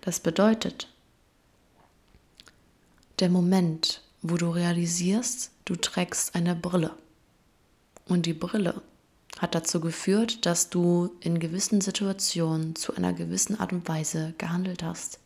Das 0.01 0.19
bedeutet, 0.19 0.87
der 3.19 3.29
Moment, 3.29 4.01
wo 4.21 4.37
du 4.37 4.49
realisierst, 4.49 5.51
du 5.65 5.75
trägst 5.75 6.35
eine 6.35 6.55
Brille 6.55 6.95
und 8.05 8.25
die 8.25 8.33
Brille 8.33 8.81
hat 9.39 9.55
dazu 9.55 9.79
geführt, 9.79 10.45
dass 10.45 10.69
du 10.69 11.15
in 11.19 11.39
gewissen 11.39 11.81
Situationen 11.81 12.75
zu 12.75 12.95
einer 12.95 13.13
gewissen 13.13 13.59
Art 13.59 13.71
und 13.71 13.87
Weise 13.87 14.33
gehandelt 14.37 14.83
hast. 14.83 15.19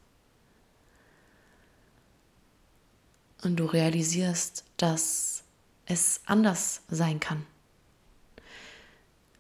Und 3.44 3.56
du 3.56 3.66
realisierst, 3.66 4.66
dass 4.78 5.44
es 5.86 6.22
anders 6.26 6.82
sein 6.90 7.20
kann. 7.20 7.46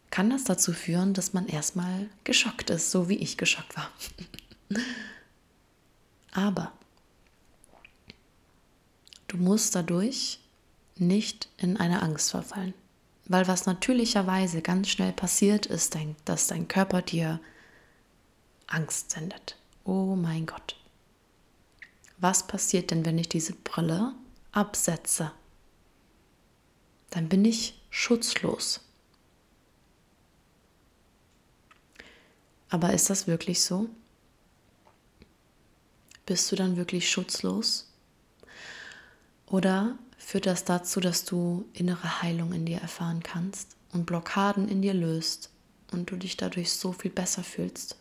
Kann 0.10 0.30
das 0.30 0.44
dazu 0.44 0.74
führen, 0.74 1.14
dass 1.14 1.34
man 1.34 1.48
erstmal 1.48 2.10
geschockt 2.24 2.70
ist, 2.70 2.92
so 2.92 3.08
wie 3.08 3.16
ich 3.16 3.38
geschockt 3.38 3.76
war. 3.78 3.90
Aber 6.32 6.72
du 9.28 9.38
musst 9.38 9.76
dadurch 9.76 10.40
nicht 10.98 11.50
in 11.58 11.78
eine 11.78 12.02
Angst 12.02 12.32
verfallen. 12.32 12.74
Weil 13.32 13.48
was 13.48 13.65
natürlicherweise 13.65 14.62
ganz 14.62 14.89
schnell 14.89 15.13
passiert, 15.13 15.65
ist, 15.65 15.98
dass 16.26 16.48
dein 16.48 16.67
Körper 16.67 17.02
dir 17.02 17.39
Angst 18.67 19.12
sendet. 19.12 19.56
Oh 19.86 20.17
mein 20.17 20.46
Gott. 20.46 20.76
Was 22.17 22.46
passiert 22.46 22.91
denn, 22.91 23.06
wenn 23.06 23.17
ich 23.17 23.30
diese 23.30 23.54
Brille 23.54 24.13
absetze? 24.52 25.32
Dann 27.12 27.30
bin 27.30 27.46
ich 27.46 27.82
schutzlos. 27.89 28.82
Aber 32.67 32.91
ist 32.91 33.10
das 33.10 33.28
wirklich 33.28 33.63
so? 33.63 33.89
Bist 36.26 36.52
du 36.52 36.58
dann 36.58 36.76
wirklich 36.76 37.10
schutzlos? 37.10 37.89
Oder 39.46 39.98
führt 40.32 40.46
das 40.46 40.63
dazu, 40.63 41.02
dass 41.02 41.26
du 41.26 41.65
innere 41.74 42.22
Heilung 42.22 42.54
in 42.54 42.65
dir 42.65 42.78
erfahren 42.78 43.22
kannst 43.22 43.76
und 43.91 44.06
Blockaden 44.06 44.70
in 44.70 44.82
dir 44.82 44.94
löst 44.94 45.50
und 45.91 46.10
du 46.10 46.15
dich 46.15 46.38
dadurch 46.38 46.72
so 46.72 46.94
viel 46.94 47.12
besser 47.12 47.44
fühlst 47.44 47.98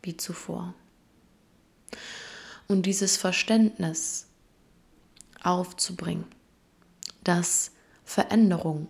wie 0.00 0.16
zuvor. 0.16 0.74
Und 2.68 2.86
dieses 2.86 3.16
Verständnis 3.16 4.28
aufzubringen, 5.42 6.26
dass 7.24 7.72
Veränderung 8.04 8.86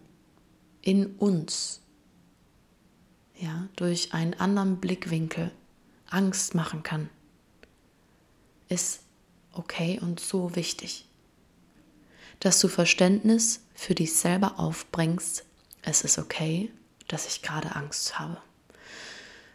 in 0.83 1.17
uns 1.17 1.81
ja, 3.37 3.71
durch 3.77 4.13
einen 4.13 4.35
anderen 4.35 4.81
Blickwinkel 4.81 5.51
Angst 6.11 6.55
machen 6.55 6.83
kann, 6.83 7.09
ist 8.69 9.01
okay 9.55 9.99
und 9.99 10.21
so 10.21 10.55
wichtig 10.55 11.07
dass 12.41 12.61
du 12.61 12.69
Verständnis 12.69 13.61
für 13.75 13.95
dich 13.95 14.15
selber 14.15 14.59
aufbringst. 14.59 15.45
Es 15.83 16.03
ist 16.03 16.19
okay, 16.19 16.71
dass 17.09 17.27
ich 17.27 17.43
gerade 17.43 17.75
Angst 17.77 18.19
habe. 18.19 18.39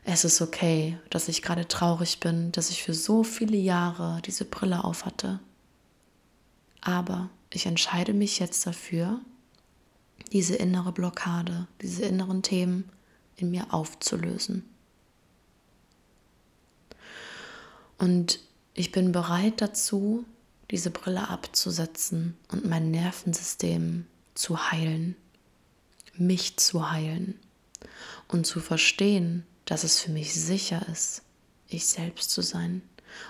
Es 0.03 0.23
ist 0.23 0.41
okay, 0.41 0.97
dass 1.09 1.27
ich 1.27 1.41
gerade 1.41 1.67
traurig 1.67 2.19
bin, 2.19 2.51
dass 2.51 2.69
ich 2.69 2.81
für 2.83 2.93
so 2.93 3.23
viele 3.23 3.57
Jahre 3.57 4.21
diese 4.25 4.45
Brille 4.45 4.83
aufhatte. 4.83 5.39
Aber 6.81 7.29
ich 7.51 7.65
entscheide 7.67 8.13
mich 8.13 8.39
jetzt 8.39 8.65
dafür, 8.65 9.19
diese 10.31 10.55
innere 10.55 10.91
Blockade, 10.91 11.67
diese 11.81 12.03
inneren 12.03 12.41
Themen 12.41 12.89
in 13.35 13.51
mir 13.51 13.73
aufzulösen. 13.73 14.67
Und 17.97 18.39
ich 18.73 18.91
bin 18.91 19.11
bereit 19.11 19.61
dazu, 19.61 20.25
diese 20.71 20.89
Brille 20.89 21.27
abzusetzen 21.27 22.37
und 22.49 22.65
mein 22.65 22.91
Nervensystem 22.91 24.07
zu 24.33 24.71
heilen, 24.71 25.15
mich 26.15 26.57
zu 26.57 26.91
heilen 26.91 27.37
und 28.29 28.47
zu 28.47 28.61
verstehen, 28.61 29.45
dass 29.65 29.83
es 29.83 29.99
für 29.99 30.11
mich 30.11 30.33
sicher 30.33 30.87
ist, 30.89 31.23
ich 31.67 31.85
selbst 31.85 32.31
zu 32.31 32.41
sein, 32.41 32.81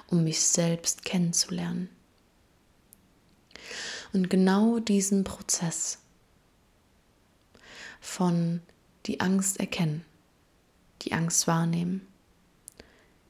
um 0.07 0.23
mich 0.23 0.39
selbst 0.41 1.03
kennenzulernen. 1.03 1.89
Und 4.13 4.29
genau 4.29 4.79
diesen 4.79 5.23
Prozess 5.23 5.99
von 7.99 8.61
die 9.05 9.19
Angst 9.19 9.59
erkennen, 9.59 10.05
die 11.01 11.13
Angst 11.13 11.47
wahrnehmen, 11.47 12.05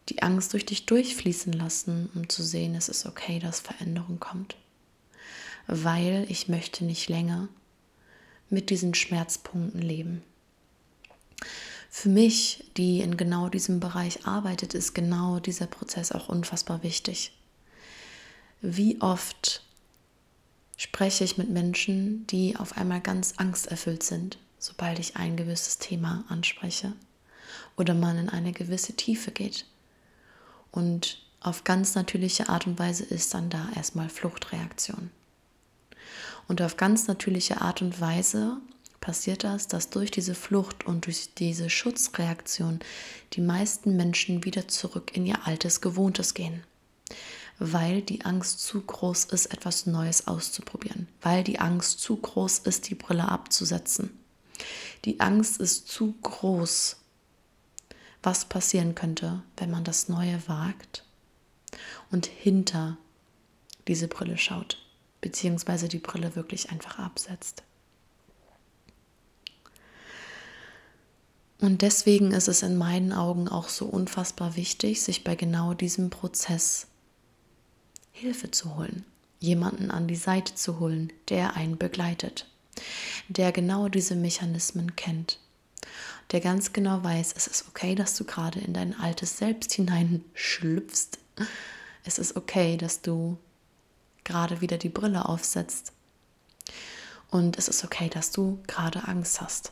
die 0.10 0.22
Angst 0.22 0.54
durch 0.54 0.66
dich 0.66 0.86
durchfließen 0.86 1.54
lassen, 1.54 2.10
um 2.16 2.28
zu 2.30 2.44
sehen, 2.44 2.76
es 2.76 2.90
ist 2.90 3.06
okay, 3.06 3.40
dass 3.40 3.60
Veränderung 3.60 4.20
kommt. 4.20 4.56
Weil 5.68 6.26
ich 6.30 6.48
möchte 6.48 6.84
nicht 6.84 7.08
länger 7.10 7.48
mit 8.50 8.70
diesen 8.70 8.94
Schmerzpunkten 8.94 9.82
leben. 9.82 10.24
Für 11.90 12.10
mich, 12.10 12.66
die 12.78 13.02
in 13.02 13.18
genau 13.18 13.50
diesem 13.50 13.80
Bereich 13.80 14.26
arbeitet, 14.26 14.74
ist 14.74 14.94
genau 14.94 15.40
dieser 15.40 15.68
Prozess 15.68 16.12
auch 16.12 16.30
unfassbar 16.30 16.84
wichtig. 16.84 17.34
Wie 18.62 19.02
oft 19.02 19.64
spreche 20.78 21.24
ich 21.24 21.38
mit 21.38 21.50
Menschen, 21.50 22.26
die 22.28 22.56
auf 22.56 22.78
einmal 22.78 23.02
ganz 23.02 23.34
angsterfüllt 23.38 24.04
sind, 24.04 24.38
sobald 24.58 25.00
ich 25.00 25.16
ein 25.16 25.36
gewisses 25.36 25.80
Thema 25.80 26.24
anspreche 26.28 26.94
oder 27.76 27.94
man 27.94 28.18
in 28.18 28.30
eine 28.30 28.52
gewisse 28.52 28.94
Tiefe 28.94 29.32
geht. 29.32 29.66
Und 30.71 31.21
auf 31.41 31.63
ganz 31.63 31.95
natürliche 31.95 32.49
Art 32.49 32.67
und 32.67 32.79
Weise 32.79 33.03
ist 33.03 33.34
dann 33.34 33.49
da 33.49 33.69
erstmal 33.75 34.10
Fluchtreaktion. 34.10 35.12
Und 36.47 36.62
auf 36.62 36.77
ganz 36.77 37.07
natürliche 37.07 37.62
Art 37.62 37.81
und 37.81 37.99
Weise 37.99 38.57
passiert 38.99 39.43
das, 39.43 39.67
dass 39.67 39.89
durch 39.89 40.12
diese 40.12 40.36
Flucht 40.36 40.86
und 40.86 41.07
durch 41.07 41.34
diese 41.34 41.69
Schutzreaktion 41.69 42.79
die 43.34 43.41
meisten 43.41 43.95
Menschen 43.95 44.45
wieder 44.45 44.67
zurück 44.67 45.12
in 45.15 45.25
ihr 45.25 45.47
altes 45.47 45.81
Gewohntes 45.81 46.34
gehen. 46.34 46.63
Weil 47.57 48.01
die 48.01 48.23
Angst 48.25 48.62
zu 48.62 48.81
groß 48.81 49.25
ist, 49.25 49.47
etwas 49.47 49.86
Neues 49.86 50.27
auszuprobieren. 50.27 51.07
Weil 51.21 51.43
die 51.43 51.60
Angst 51.60 51.99
zu 51.99 52.15
groß 52.15 52.60
ist, 52.60 52.89
die 52.89 52.95
Brille 52.95 53.27
abzusetzen. 53.27 54.17
Die 55.05 55.19
Angst 55.19 55.60
ist 55.60 55.88
zu 55.88 56.13
groß, 56.21 56.97
was 58.23 58.45
passieren 58.45 58.95
könnte, 58.95 59.41
wenn 59.57 59.71
man 59.71 59.84
das 59.84 60.10
Neue 60.10 60.41
wagt 60.47 61.03
und 62.12 62.25
hinter 62.25 62.97
diese 63.88 64.07
Brille 64.07 64.38
schaut, 64.38 64.77
beziehungsweise 65.21 65.88
die 65.88 65.99
Brille 65.99 66.36
wirklich 66.36 66.71
einfach 66.71 66.99
absetzt. 66.99 67.63
Und 71.60 71.84
deswegen 71.84 72.31
ist 72.31 72.47
es 72.47 72.63
in 72.63 72.75
meinen 72.75 73.13
Augen 73.13 73.47
auch 73.47 73.69
so 73.69 73.86
unfassbar 73.86 74.55
wichtig, 74.55 75.01
sich 75.01 75.23
bei 75.23 75.36
genau 75.36 75.73
diesem 75.75 76.10
Prozess 76.10 76.88
Hilfe 78.12 78.49
zu 78.51 78.75
holen, 78.75 79.05
jemanden 79.39 79.91
an 79.91 80.07
die 80.07 80.15
Seite 80.15 80.55
zu 80.55 80.79
holen, 80.79 81.13
der 81.29 81.55
einen 81.55 81.77
begleitet, 81.77 82.47
der 83.29 83.51
genau 83.51 83.89
diese 83.89 84.15
Mechanismen 84.15 84.95
kennt 84.95 85.39
der 86.32 86.39
ganz 86.39 86.74
genau 86.74 87.04
weiß, 87.04 87.34
es 87.36 87.48
ist 87.48 87.67
okay, 87.67 87.96
dass 87.96 88.15
du 88.15 88.24
gerade 88.24 88.60
in 88.60 88.74
dein 88.74 88.98
altes 89.00 89.38
Selbst 89.38 89.74
hineinschlüpfst. 89.74 91.20
Es 92.04 92.17
ist 92.17 92.36
okay, 92.36 92.78
dass 92.78 93.02
du 93.02 93.38
gerade 94.24 94.62
wieder 94.62 94.78
die 94.78 94.89
Brille 94.89 95.28
aufsetzt. 95.28 95.91
Und 97.30 97.58
es 97.58 97.67
ist 97.67 97.84
okay, 97.84 98.10
dass 98.10 98.32
du 98.32 98.60
gerade 98.67 99.08
Angst 99.08 99.41
hast. 99.41 99.72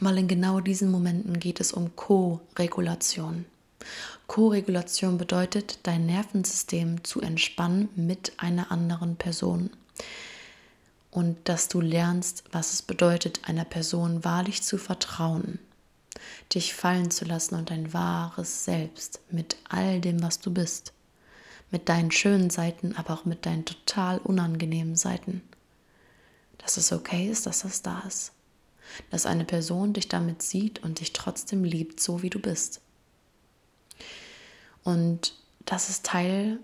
Weil 0.00 0.18
in 0.18 0.28
genau 0.28 0.60
diesen 0.60 0.90
Momenten 0.90 1.38
geht 1.38 1.60
es 1.60 1.72
um 1.72 1.94
Co-Regulation. 1.94 3.44
Co-Regulation 4.26 5.18
bedeutet, 5.18 5.78
dein 5.82 6.06
Nervensystem 6.06 7.04
zu 7.04 7.20
entspannen 7.20 7.88
mit 7.94 8.32
einer 8.38 8.72
anderen 8.72 9.16
Person. 9.16 9.70
Und 11.14 11.48
dass 11.48 11.68
du 11.68 11.80
lernst, 11.80 12.42
was 12.50 12.72
es 12.72 12.82
bedeutet, 12.82 13.42
einer 13.44 13.64
Person 13.64 14.24
wahrlich 14.24 14.64
zu 14.64 14.78
vertrauen, 14.78 15.60
dich 16.52 16.74
fallen 16.74 17.12
zu 17.12 17.24
lassen 17.24 17.54
und 17.54 17.70
dein 17.70 17.92
wahres 17.92 18.64
Selbst 18.64 19.20
mit 19.30 19.56
all 19.68 20.00
dem, 20.00 20.20
was 20.24 20.40
du 20.40 20.52
bist, 20.52 20.92
mit 21.70 21.88
deinen 21.88 22.10
schönen 22.10 22.50
Seiten, 22.50 22.96
aber 22.96 23.14
auch 23.14 23.26
mit 23.26 23.46
deinen 23.46 23.64
total 23.64 24.18
unangenehmen 24.18 24.96
Seiten, 24.96 25.40
dass 26.58 26.78
es 26.78 26.90
okay 26.90 27.30
ist, 27.30 27.46
dass 27.46 27.60
das 27.60 27.82
da 27.82 28.00
ist, 28.08 28.32
dass 29.10 29.24
eine 29.24 29.44
Person 29.44 29.92
dich 29.92 30.08
damit 30.08 30.42
sieht 30.42 30.82
und 30.82 30.98
dich 30.98 31.12
trotzdem 31.12 31.62
liebt, 31.62 32.00
so 32.00 32.22
wie 32.22 32.30
du 32.30 32.40
bist. 32.40 32.80
Und 34.82 35.36
das 35.64 35.90
ist 35.90 36.06
Teil 36.06 36.58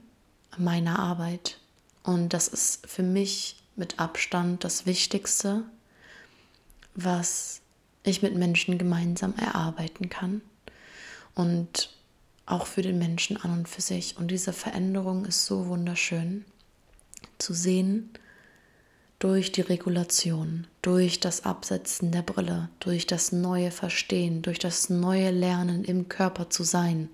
meiner 0.58 0.98
Arbeit. 0.98 1.60
Und 2.02 2.30
das 2.30 2.48
ist 2.48 2.84
für 2.88 3.04
mich 3.04 3.60
mit 3.80 3.98
Abstand 3.98 4.62
das 4.62 4.86
Wichtigste, 4.86 5.64
was 6.94 7.60
ich 8.04 8.22
mit 8.22 8.36
Menschen 8.36 8.78
gemeinsam 8.78 9.34
erarbeiten 9.34 10.08
kann. 10.08 10.42
Und 11.34 11.90
auch 12.46 12.66
für 12.66 12.82
den 12.82 12.98
Menschen 12.98 13.36
an 13.36 13.58
und 13.58 13.68
für 13.68 13.80
sich. 13.80 14.16
Und 14.16 14.30
diese 14.30 14.52
Veränderung 14.52 15.24
ist 15.24 15.46
so 15.46 15.66
wunderschön 15.66 16.44
zu 17.38 17.54
sehen 17.54 18.10
durch 19.18 19.52
die 19.52 19.60
Regulation, 19.60 20.66
durch 20.82 21.18
das 21.18 21.44
Absetzen 21.44 22.12
der 22.12 22.22
Brille, 22.22 22.68
durch 22.80 23.06
das 23.06 23.32
neue 23.32 23.70
Verstehen, 23.70 24.42
durch 24.42 24.58
das 24.58 24.90
neue 24.90 25.30
Lernen 25.30 25.84
im 25.84 26.08
Körper 26.08 26.50
zu 26.50 26.62
sein 26.62 27.08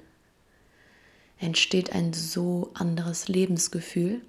entsteht 1.38 1.92
ein 1.92 2.12
so 2.12 2.70
anderes 2.74 3.29
Lebensgefühl 3.29 4.22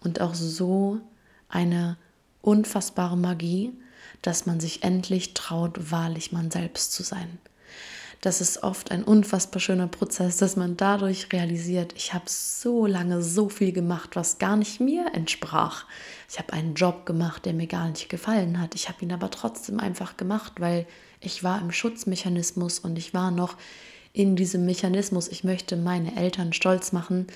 und 0.00 0.20
auch 0.20 0.34
so 0.34 1.00
eine 1.48 1.96
unfassbare 2.42 3.16
Magie, 3.16 3.72
dass 4.22 4.46
man 4.46 4.60
sich 4.60 4.82
endlich 4.82 5.34
traut, 5.34 5.90
wahrlich 5.90 6.32
man 6.32 6.50
selbst 6.50 6.92
zu 6.92 7.02
sein. 7.02 7.38
Das 8.20 8.40
ist 8.40 8.64
oft 8.64 8.90
ein 8.90 9.04
unfassbar 9.04 9.60
schöner 9.60 9.86
Prozess, 9.86 10.38
dass 10.38 10.56
man 10.56 10.76
dadurch 10.76 11.32
realisiert, 11.32 11.92
ich 11.96 12.14
habe 12.14 12.24
so 12.26 12.84
lange 12.84 13.22
so 13.22 13.48
viel 13.48 13.70
gemacht, 13.70 14.16
was 14.16 14.38
gar 14.38 14.56
nicht 14.56 14.80
mir 14.80 15.12
entsprach. 15.14 15.84
Ich 16.28 16.38
habe 16.38 16.52
einen 16.52 16.74
Job 16.74 17.06
gemacht, 17.06 17.44
der 17.46 17.54
mir 17.54 17.68
gar 17.68 17.88
nicht 17.88 18.08
gefallen 18.08 18.60
hat. 18.60 18.74
Ich 18.74 18.88
habe 18.88 19.04
ihn 19.04 19.12
aber 19.12 19.30
trotzdem 19.30 19.78
einfach 19.78 20.16
gemacht, 20.16 20.54
weil 20.58 20.84
ich 21.20 21.44
war 21.44 21.60
im 21.60 21.70
Schutzmechanismus 21.70 22.80
und 22.80 22.98
ich 22.98 23.14
war 23.14 23.30
noch 23.30 23.56
in 24.12 24.34
diesem 24.34 24.66
Mechanismus, 24.66 25.28
ich 25.28 25.44
möchte 25.44 25.76
meine 25.76 26.16
Eltern 26.16 26.52
stolz 26.52 26.90
machen 26.90 27.28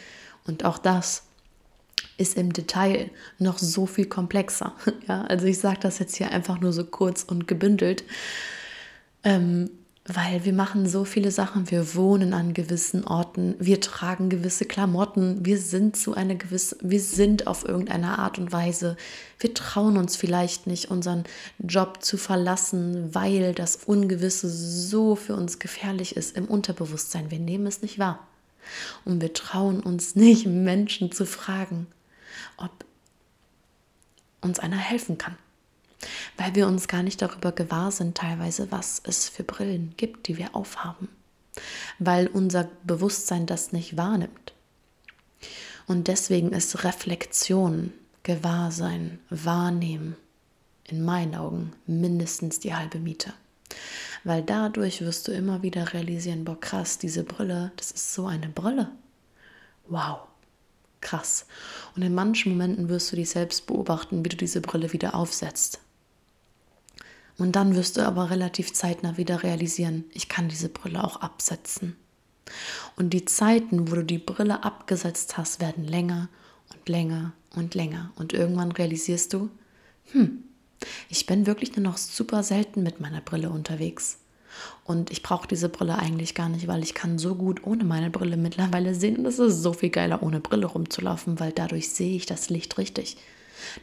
und 0.48 0.64
auch 0.64 0.78
das 0.78 1.22
ist 2.22 2.36
im 2.36 2.52
Detail 2.52 3.10
noch 3.38 3.58
so 3.58 3.86
viel 3.86 4.06
komplexer. 4.06 4.74
Ja, 5.08 5.22
also 5.22 5.46
ich 5.46 5.58
sage 5.58 5.80
das 5.80 5.98
jetzt 5.98 6.16
hier 6.16 6.30
einfach 6.30 6.60
nur 6.60 6.72
so 6.72 6.84
kurz 6.84 7.24
und 7.24 7.48
gebündelt. 7.48 8.04
Ähm, 9.24 9.70
weil 10.04 10.44
wir 10.44 10.52
machen 10.52 10.88
so 10.88 11.04
viele 11.04 11.30
Sachen, 11.30 11.70
wir 11.70 11.94
wohnen 11.94 12.34
an 12.34 12.54
gewissen 12.54 13.04
Orten, 13.04 13.54
wir 13.60 13.80
tragen 13.80 14.30
gewisse 14.30 14.64
Klamotten, 14.64 15.44
wir 15.46 15.58
sind 15.58 15.96
zu 15.96 16.14
einer 16.14 16.34
gewissen, 16.34 16.78
wir 16.82 17.00
sind 17.00 17.46
auf 17.46 17.64
irgendeine 17.64 18.18
Art 18.18 18.36
und 18.38 18.50
Weise, 18.50 18.96
wir 19.38 19.54
trauen 19.54 19.96
uns 19.96 20.16
vielleicht 20.16 20.66
nicht, 20.66 20.90
unseren 20.90 21.22
Job 21.60 22.02
zu 22.02 22.16
verlassen, 22.16 23.14
weil 23.14 23.54
das 23.54 23.76
Ungewisse 23.76 24.48
so 24.50 25.14
für 25.14 25.36
uns 25.36 25.60
gefährlich 25.60 26.16
ist 26.16 26.36
im 26.36 26.46
Unterbewusstsein. 26.46 27.30
Wir 27.30 27.38
nehmen 27.38 27.66
es 27.66 27.80
nicht 27.80 28.00
wahr. 28.00 28.26
Und 29.04 29.22
wir 29.22 29.32
trauen 29.32 29.80
uns 29.80 30.16
nicht, 30.16 30.46
Menschen 30.46 31.12
zu 31.12 31.26
fragen, 31.26 31.86
ob 32.62 32.84
uns 34.40 34.58
einer 34.58 34.78
helfen 34.78 35.18
kann 35.18 35.36
weil 36.36 36.54
wir 36.54 36.66
uns 36.66 36.88
gar 36.88 37.02
nicht 37.02 37.22
darüber 37.22 37.52
gewahr 37.52 37.90
sind 37.90 38.16
teilweise, 38.16 38.70
was 38.70 39.02
es 39.04 39.28
für 39.28 39.44
Brillen 39.44 39.94
gibt, 39.96 40.28
die 40.28 40.38
wir 40.38 40.54
aufhaben, 40.54 41.08
weil 41.98 42.26
unser 42.26 42.68
Bewusstsein 42.84 43.46
das 43.46 43.72
nicht 43.72 43.96
wahrnimmt. 43.96 44.52
Und 45.86 46.08
deswegen 46.08 46.52
ist 46.52 46.84
Reflexion, 46.84 47.92
Gewahrsein, 48.22 49.18
Wahrnehmen 49.30 50.16
in 50.84 51.04
meinen 51.04 51.34
Augen 51.34 51.72
mindestens 51.86 52.60
die 52.60 52.74
halbe 52.74 52.98
Miete. 52.98 53.32
Weil 54.24 54.42
dadurch 54.42 55.00
wirst 55.00 55.26
du 55.26 55.32
immer 55.32 55.62
wieder 55.62 55.92
realisieren, 55.92 56.44
boah 56.44 56.60
krass, 56.60 56.98
diese 56.98 57.24
Brille, 57.24 57.72
das 57.76 57.90
ist 57.90 58.14
so 58.14 58.26
eine 58.26 58.48
Brille. 58.48 58.90
Wow, 59.88 60.20
krass. 61.02 61.46
Und 61.94 62.02
in 62.02 62.14
manchen 62.14 62.52
Momenten 62.52 62.88
wirst 62.88 63.12
du 63.12 63.16
dich 63.16 63.30
selbst 63.30 63.66
beobachten, 63.66 64.24
wie 64.24 64.30
du 64.30 64.36
diese 64.36 64.60
Brille 64.60 64.92
wieder 64.92 65.14
aufsetzt. 65.14 65.80
Und 67.38 67.56
dann 67.56 67.74
wirst 67.74 67.96
du 67.96 68.06
aber 68.06 68.30
relativ 68.30 68.72
zeitnah 68.72 69.16
wieder 69.16 69.42
realisieren, 69.42 70.04
ich 70.12 70.28
kann 70.28 70.48
diese 70.48 70.68
Brille 70.68 71.02
auch 71.02 71.16
absetzen. 71.16 71.96
Und 72.96 73.10
die 73.10 73.24
Zeiten, 73.24 73.90
wo 73.90 73.96
du 73.96 74.04
die 74.04 74.18
Brille 74.18 74.64
abgesetzt 74.64 75.36
hast, 75.36 75.60
werden 75.60 75.84
länger 75.84 76.28
und 76.72 76.88
länger 76.88 77.32
und 77.54 77.74
länger. 77.74 78.12
Und 78.16 78.32
irgendwann 78.32 78.72
realisierst 78.72 79.32
du, 79.32 79.50
hm, 80.12 80.44
ich 81.08 81.26
bin 81.26 81.46
wirklich 81.46 81.76
nur 81.76 81.84
noch 81.84 81.96
super 81.96 82.42
selten 82.42 82.82
mit 82.82 83.00
meiner 83.00 83.20
Brille 83.20 83.50
unterwegs. 83.50 84.18
Und 84.84 85.10
ich 85.10 85.22
brauche 85.22 85.48
diese 85.48 85.68
Brille 85.68 85.98
eigentlich 85.98 86.34
gar 86.34 86.48
nicht, 86.48 86.66
weil 86.66 86.82
ich 86.82 86.94
kann 86.94 87.18
so 87.18 87.34
gut 87.34 87.64
ohne 87.64 87.84
meine 87.84 88.10
Brille 88.10 88.36
mittlerweile 88.36 88.94
sehen. 88.94 89.16
Und 89.16 89.26
es 89.26 89.38
ist 89.38 89.62
so 89.62 89.72
viel 89.72 89.90
geiler, 89.90 90.22
ohne 90.22 90.40
Brille 90.40 90.66
rumzulaufen, 90.66 91.40
weil 91.40 91.52
dadurch 91.52 91.90
sehe 91.90 92.16
ich 92.16 92.26
das 92.26 92.50
Licht 92.50 92.78
richtig. 92.78 93.16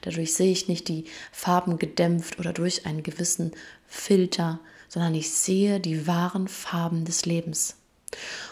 Dadurch 0.02 0.34
sehe 0.34 0.52
ich 0.52 0.68
nicht 0.68 0.88
die 0.88 1.06
Farben 1.32 1.78
gedämpft 1.78 2.40
oder 2.40 2.54
durch 2.54 2.86
einen 2.86 3.04
gewissen 3.04 3.52
Filter, 3.88 4.60
sondern 4.90 5.16
ich 5.16 5.32
sehe 5.32 5.80
die 5.80 6.06
wahren 6.06 6.48
Farben 6.48 7.06
des 7.06 7.26
Lebens. 7.26 7.78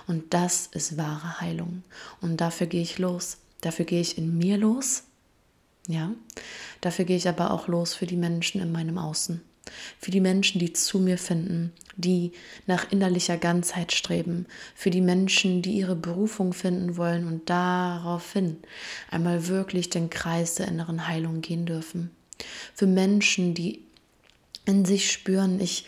Und 0.06 0.34
das 0.34 0.68
ist 0.68 0.98
wahre 0.98 1.42
Heilung. 1.42 1.84
Und 2.22 2.40
dafür 2.40 2.68
gehe 2.68 2.82
ich 2.82 3.00
los. 3.00 3.38
Dafür 3.62 3.86
gehe 3.86 4.02
ich 4.02 4.18
in 4.18 4.38
mir 4.38 4.58
los. 4.58 5.04
Ja. 5.88 6.12
Dafür 6.82 7.06
gehe 7.06 7.18
ich 7.18 7.28
aber 7.28 7.52
auch 7.52 7.68
los 7.68 7.94
für 7.94 8.06
die 8.06 8.18
Menschen 8.18 8.62
in 8.62 8.72
meinem 8.72 8.98
Außen 8.98 9.42
für 10.00 10.12
die 10.12 10.22
Menschen, 10.22 10.60
die 10.60 10.74
zu 10.74 11.00
mir 11.00 11.18
finden, 11.18 11.74
die 11.98 12.32
nach 12.66 12.92
innerlicher 12.92 13.38
Ganzheit 13.38 13.92
streben, 13.92 14.46
für 14.76 14.90
die 14.90 15.02
Menschen, 15.02 15.62
die 15.62 15.74
ihre 15.74 15.96
Berufung 15.96 16.54
finden 16.54 16.98
wollen 16.98 17.28
und 17.28 17.50
daraufhin 17.50 18.58
einmal 19.12 19.48
wirklich 19.48 19.90
den 19.90 20.10
Kreis 20.10 20.56
der 20.56 20.68
inneren 20.68 21.08
Heilung 21.08 21.42
gehen 21.42 21.66
dürfen, 21.66 22.12
für 22.74 22.88
Menschen, 22.88 23.54
die 23.54 23.84
in 24.66 24.86
sich 24.86 25.12
spüren, 25.12 25.60
ich 25.60 25.86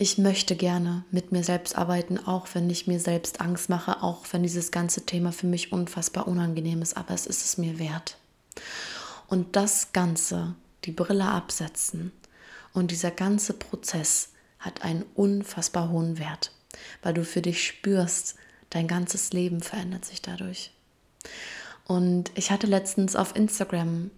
ich 0.00 0.16
möchte 0.16 0.54
gerne 0.54 1.04
mit 1.10 1.32
mir 1.32 1.42
selbst 1.42 1.76
arbeiten, 1.76 2.18
auch 2.18 2.46
wenn 2.52 2.70
ich 2.70 2.86
mir 2.86 3.00
selbst 3.00 3.40
Angst 3.40 3.68
mache, 3.68 4.00
auch 4.00 4.24
wenn 4.30 4.44
dieses 4.44 4.70
ganze 4.70 5.04
Thema 5.04 5.32
für 5.32 5.48
mich 5.48 5.72
unfassbar 5.72 6.28
unangenehm 6.28 6.82
ist, 6.82 6.96
aber 6.96 7.14
es 7.14 7.26
ist 7.26 7.44
es 7.44 7.58
mir 7.58 7.80
wert. 7.80 8.16
Und 9.26 9.56
das 9.56 9.92
Ganze, 9.92 10.54
die 10.84 10.92
Brille 10.92 11.24
absetzen, 11.24 12.12
und 12.72 12.90
dieser 12.90 13.10
ganze 13.10 13.54
Prozess 13.54 14.30
hat 14.58 14.82
einen 14.82 15.04
unfassbar 15.14 15.90
hohen 15.90 16.18
Wert, 16.18 16.52
weil 17.02 17.14
du 17.14 17.24
für 17.24 17.42
dich 17.42 17.64
spürst, 17.66 18.36
dein 18.70 18.88
ganzes 18.88 19.32
Leben 19.32 19.60
verändert 19.60 20.04
sich 20.04 20.22
dadurch. 20.22 20.72
Und 21.86 22.30
ich 22.34 22.50
hatte 22.50 22.66
letztens 22.66 23.16
auf 23.16 23.34
Instagram 23.34 24.10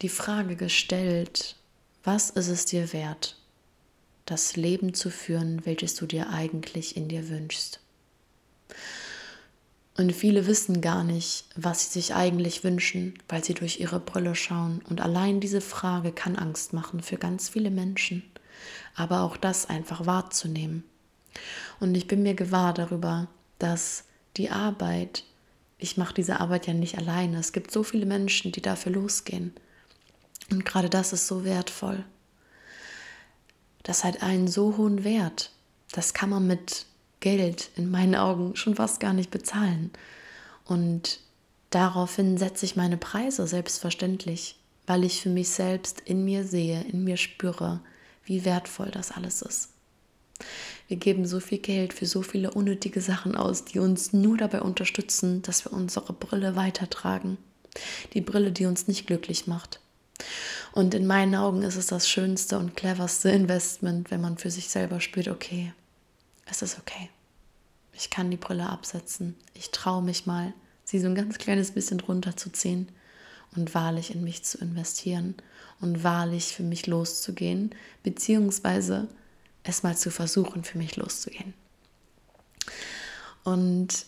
die 0.00 0.08
Frage 0.08 0.56
gestellt, 0.56 1.56
was 2.04 2.30
ist 2.30 2.48
es 2.48 2.64
dir 2.64 2.92
wert, 2.92 3.36
das 4.24 4.56
Leben 4.56 4.94
zu 4.94 5.10
führen, 5.10 5.64
welches 5.64 5.94
du 5.94 6.06
dir 6.06 6.30
eigentlich 6.30 6.96
in 6.96 7.08
dir 7.08 7.28
wünschst? 7.28 7.80
Und 9.96 10.12
viele 10.12 10.46
wissen 10.46 10.80
gar 10.80 11.04
nicht, 11.04 11.44
was 11.54 11.84
sie 11.84 12.00
sich 12.00 12.14
eigentlich 12.14 12.64
wünschen, 12.64 13.14
weil 13.28 13.44
sie 13.44 13.54
durch 13.54 13.78
ihre 13.78 14.00
Brille 14.00 14.34
schauen. 14.34 14.80
Und 14.88 15.02
allein 15.02 15.40
diese 15.40 15.60
Frage 15.60 16.12
kann 16.12 16.36
Angst 16.36 16.72
machen 16.72 17.02
für 17.02 17.18
ganz 17.18 17.50
viele 17.50 17.70
Menschen. 17.70 18.22
Aber 18.94 19.22
auch 19.22 19.36
das 19.36 19.68
einfach 19.68 20.06
wahrzunehmen. 20.06 20.84
Und 21.80 21.94
ich 21.94 22.06
bin 22.06 22.22
mir 22.22 22.34
gewahr 22.34 22.74
darüber, 22.74 23.28
dass 23.58 24.04
die 24.36 24.50
Arbeit, 24.50 25.24
ich 25.78 25.96
mache 25.96 26.14
diese 26.14 26.40
Arbeit 26.40 26.66
ja 26.66 26.74
nicht 26.74 26.98
alleine. 26.98 27.38
Es 27.38 27.52
gibt 27.52 27.70
so 27.70 27.82
viele 27.82 28.06
Menschen, 28.06 28.52
die 28.52 28.62
dafür 28.62 28.92
losgehen. 28.92 29.52
Und 30.50 30.64
gerade 30.64 30.90
das 30.90 31.12
ist 31.12 31.26
so 31.26 31.44
wertvoll. 31.44 32.04
Das 33.82 34.04
hat 34.04 34.22
einen 34.22 34.48
so 34.48 34.76
hohen 34.76 35.04
Wert. 35.04 35.50
Das 35.92 36.14
kann 36.14 36.30
man 36.30 36.46
mit 36.46 36.86
Geld 37.20 37.70
in 37.76 37.90
meinen 37.90 38.14
Augen 38.14 38.56
schon 38.56 38.74
fast 38.74 39.00
gar 39.00 39.12
nicht 39.12 39.30
bezahlen. 39.30 39.90
Und 40.64 41.20
daraufhin 41.70 42.38
setze 42.38 42.64
ich 42.64 42.76
meine 42.76 42.96
Preise 42.96 43.46
selbstverständlich, 43.46 44.56
weil 44.86 45.04
ich 45.04 45.22
für 45.22 45.30
mich 45.30 45.48
selbst 45.48 46.00
in 46.00 46.24
mir 46.24 46.44
sehe, 46.44 46.82
in 46.82 47.04
mir 47.04 47.16
spüre, 47.16 47.80
wie 48.24 48.44
wertvoll 48.44 48.90
das 48.90 49.12
alles 49.12 49.42
ist. 49.42 49.70
Wir 50.88 50.96
geben 50.96 51.26
so 51.26 51.40
viel 51.40 51.58
Geld 51.58 51.92
für 51.92 52.06
so 52.06 52.22
viele 52.22 52.50
unnötige 52.50 53.00
Sachen 53.00 53.36
aus, 53.36 53.64
die 53.64 53.78
uns 53.78 54.12
nur 54.12 54.36
dabei 54.36 54.60
unterstützen, 54.60 55.42
dass 55.42 55.64
wir 55.64 55.72
unsere 55.72 56.12
Brille 56.12 56.56
weitertragen. 56.56 57.38
Die 58.12 58.20
Brille, 58.20 58.52
die 58.52 58.66
uns 58.66 58.88
nicht 58.88 59.06
glücklich 59.06 59.46
macht. 59.46 59.80
Und 60.72 60.94
in 60.94 61.06
meinen 61.06 61.34
Augen 61.34 61.62
ist 61.62 61.76
es 61.76 61.86
das 61.86 62.08
schönste 62.08 62.58
und 62.58 62.76
cleverste 62.76 63.30
Investment, 63.30 64.10
wenn 64.10 64.20
man 64.20 64.38
für 64.38 64.50
sich 64.50 64.68
selber 64.68 65.00
spürt, 65.00 65.28
okay, 65.28 65.72
es 66.46 66.62
ist 66.62 66.78
okay. 66.78 67.08
Ich 67.94 68.10
kann 68.10 68.30
die 68.30 68.36
Brille 68.36 68.68
absetzen. 68.68 69.36
Ich 69.54 69.70
traue 69.70 70.02
mich 70.02 70.26
mal, 70.26 70.52
sie 70.84 70.98
so 70.98 71.06
ein 71.06 71.14
ganz 71.14 71.38
kleines 71.38 71.72
bisschen 71.72 72.00
runterzuziehen 72.00 72.88
und 73.54 73.74
wahrlich 73.74 74.14
in 74.14 74.24
mich 74.24 74.44
zu 74.44 74.58
investieren 74.58 75.36
und 75.82 76.04
wahrlich 76.04 76.54
für 76.54 76.62
mich 76.62 76.86
loszugehen, 76.86 77.74
beziehungsweise 78.02 79.08
es 79.64 79.82
mal 79.82 79.96
zu 79.96 80.10
versuchen, 80.10 80.64
für 80.64 80.78
mich 80.78 80.96
loszugehen. 80.96 81.54
Und 83.44 84.06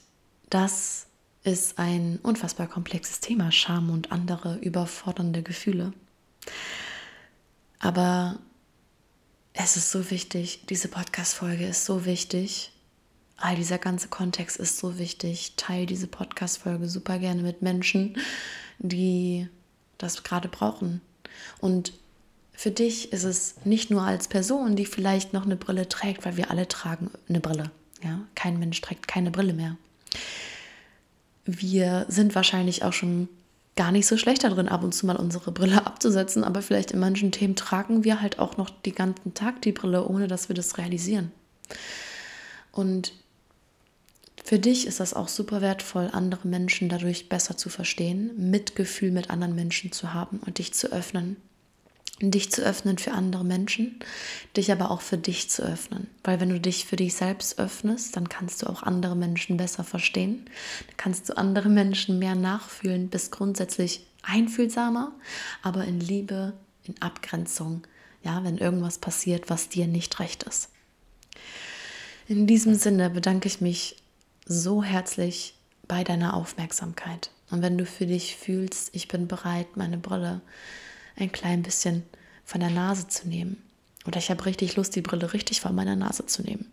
das 0.50 1.06
ist 1.42 1.78
ein 1.78 2.18
unfassbar 2.22 2.68
komplexes 2.68 3.20
Thema, 3.20 3.52
Scham 3.52 3.90
und 3.90 4.12
andere 4.12 4.56
überfordernde 4.56 5.42
Gefühle. 5.42 5.92
Aber 7.80 8.38
es 9.52 9.76
ist 9.76 9.90
so 9.90 10.10
wichtig, 10.10 10.64
diese 10.68 10.88
Podcast-Folge 10.88 11.66
ist 11.66 11.84
so 11.84 12.04
wichtig. 12.04 12.72
All 13.36 13.56
dieser 13.56 13.78
ganze 13.78 14.08
Kontext 14.08 14.56
ist 14.56 14.78
so 14.78 14.98
wichtig. 14.98 15.54
Teil 15.56 15.86
diese 15.86 16.06
Podcast-Folge 16.06 16.88
super 16.88 17.18
gerne 17.18 17.42
mit 17.42 17.62
Menschen, 17.62 18.16
die 18.78 19.48
das 19.98 20.22
gerade 20.22 20.48
brauchen. 20.48 21.00
Und 21.60 21.92
für 22.52 22.70
dich 22.70 23.12
ist 23.12 23.24
es 23.24 23.56
nicht 23.64 23.90
nur 23.90 24.02
als 24.02 24.28
Person, 24.28 24.76
die 24.76 24.86
vielleicht 24.86 25.32
noch 25.32 25.44
eine 25.44 25.56
Brille 25.56 25.88
trägt, 25.88 26.24
weil 26.24 26.36
wir 26.36 26.50
alle 26.50 26.68
tragen 26.68 27.10
eine 27.28 27.40
Brille. 27.40 27.70
Ja, 28.02 28.20
kein 28.34 28.58
Mensch 28.58 28.80
trägt 28.80 29.08
keine 29.08 29.30
Brille 29.30 29.54
mehr. 29.54 29.76
Wir 31.44 32.06
sind 32.08 32.34
wahrscheinlich 32.34 32.84
auch 32.84 32.92
schon 32.92 33.28
gar 33.76 33.90
nicht 33.90 34.06
so 34.06 34.16
schlecht 34.16 34.44
darin, 34.44 34.68
ab 34.68 34.84
und 34.84 34.94
zu 34.94 35.06
mal 35.06 35.16
unsere 35.16 35.50
Brille 35.52 35.86
abzusetzen, 35.86 36.44
aber 36.44 36.62
vielleicht 36.62 36.92
in 36.92 37.00
manchen 37.00 37.32
Themen 37.32 37.56
tragen 37.56 38.04
wir 38.04 38.20
halt 38.20 38.38
auch 38.38 38.56
noch 38.56 38.70
den 38.70 38.94
ganzen 38.94 39.34
Tag 39.34 39.62
die 39.62 39.72
Brille, 39.72 40.06
ohne 40.06 40.28
dass 40.28 40.48
wir 40.48 40.54
das 40.54 40.78
realisieren. 40.78 41.32
Und 42.72 43.12
für 44.44 44.58
dich 44.58 44.86
ist 44.86 45.00
das 45.00 45.14
auch 45.14 45.28
super 45.28 45.62
wertvoll, 45.62 46.10
andere 46.12 46.46
Menschen 46.46 46.90
dadurch 46.90 47.30
besser 47.30 47.56
zu 47.56 47.70
verstehen, 47.70 48.50
Mitgefühl 48.50 49.10
mit 49.10 49.30
anderen 49.30 49.54
Menschen 49.54 49.90
zu 49.90 50.12
haben 50.12 50.38
und 50.44 50.58
dich 50.58 50.74
zu 50.74 50.92
öffnen. 50.92 51.36
Dich 52.20 52.52
zu 52.52 52.62
öffnen 52.62 52.98
für 52.98 53.12
andere 53.12 53.42
Menschen, 53.42 53.98
dich 54.54 54.70
aber 54.70 54.90
auch 54.90 55.00
für 55.00 55.16
dich 55.16 55.50
zu 55.50 55.62
öffnen. 55.62 56.08
Weil 56.22 56.40
wenn 56.40 56.50
du 56.50 56.60
dich 56.60 56.84
für 56.84 56.96
dich 56.96 57.14
selbst 57.14 57.58
öffnest, 57.58 58.16
dann 58.16 58.28
kannst 58.28 58.62
du 58.62 58.66
auch 58.66 58.82
andere 58.82 59.16
Menschen 59.16 59.56
besser 59.56 59.82
verstehen. 59.82 60.44
Dann 60.86 60.96
kannst 60.98 61.28
du 61.28 61.36
andere 61.38 61.70
Menschen 61.70 62.18
mehr 62.18 62.34
nachfühlen, 62.34 63.08
bist 63.08 63.32
grundsätzlich 63.32 64.06
einfühlsamer, 64.22 65.12
aber 65.62 65.84
in 65.86 66.00
Liebe, 66.00 66.52
in 66.84 67.00
Abgrenzung, 67.00 67.86
ja, 68.22 68.44
wenn 68.44 68.58
irgendwas 68.58 68.98
passiert, 68.98 69.48
was 69.48 69.70
dir 69.70 69.86
nicht 69.86 70.20
recht 70.20 70.42
ist. 70.44 70.68
In 72.28 72.46
diesem 72.46 72.74
Sinne 72.74 73.10
bedanke 73.10 73.48
ich 73.48 73.60
mich 73.60 73.96
so 74.46 74.82
herzlich 74.82 75.54
bei 75.88 76.04
deiner 76.04 76.34
Aufmerksamkeit. 76.34 77.30
Und 77.50 77.62
wenn 77.62 77.78
du 77.78 77.86
für 77.86 78.06
dich 78.06 78.36
fühlst, 78.36 78.90
ich 78.94 79.08
bin 79.08 79.28
bereit, 79.28 79.76
meine 79.76 79.98
Brille 79.98 80.40
ein 81.16 81.32
klein 81.32 81.62
bisschen 81.62 82.02
von 82.44 82.60
der 82.60 82.70
Nase 82.70 83.08
zu 83.08 83.28
nehmen. 83.28 83.62
Oder 84.06 84.18
ich 84.18 84.30
habe 84.30 84.44
richtig 84.44 84.76
Lust, 84.76 84.94
die 84.96 85.02
Brille 85.02 85.32
richtig 85.32 85.60
von 85.60 85.74
meiner 85.74 85.96
Nase 85.96 86.26
zu 86.26 86.42
nehmen. 86.42 86.70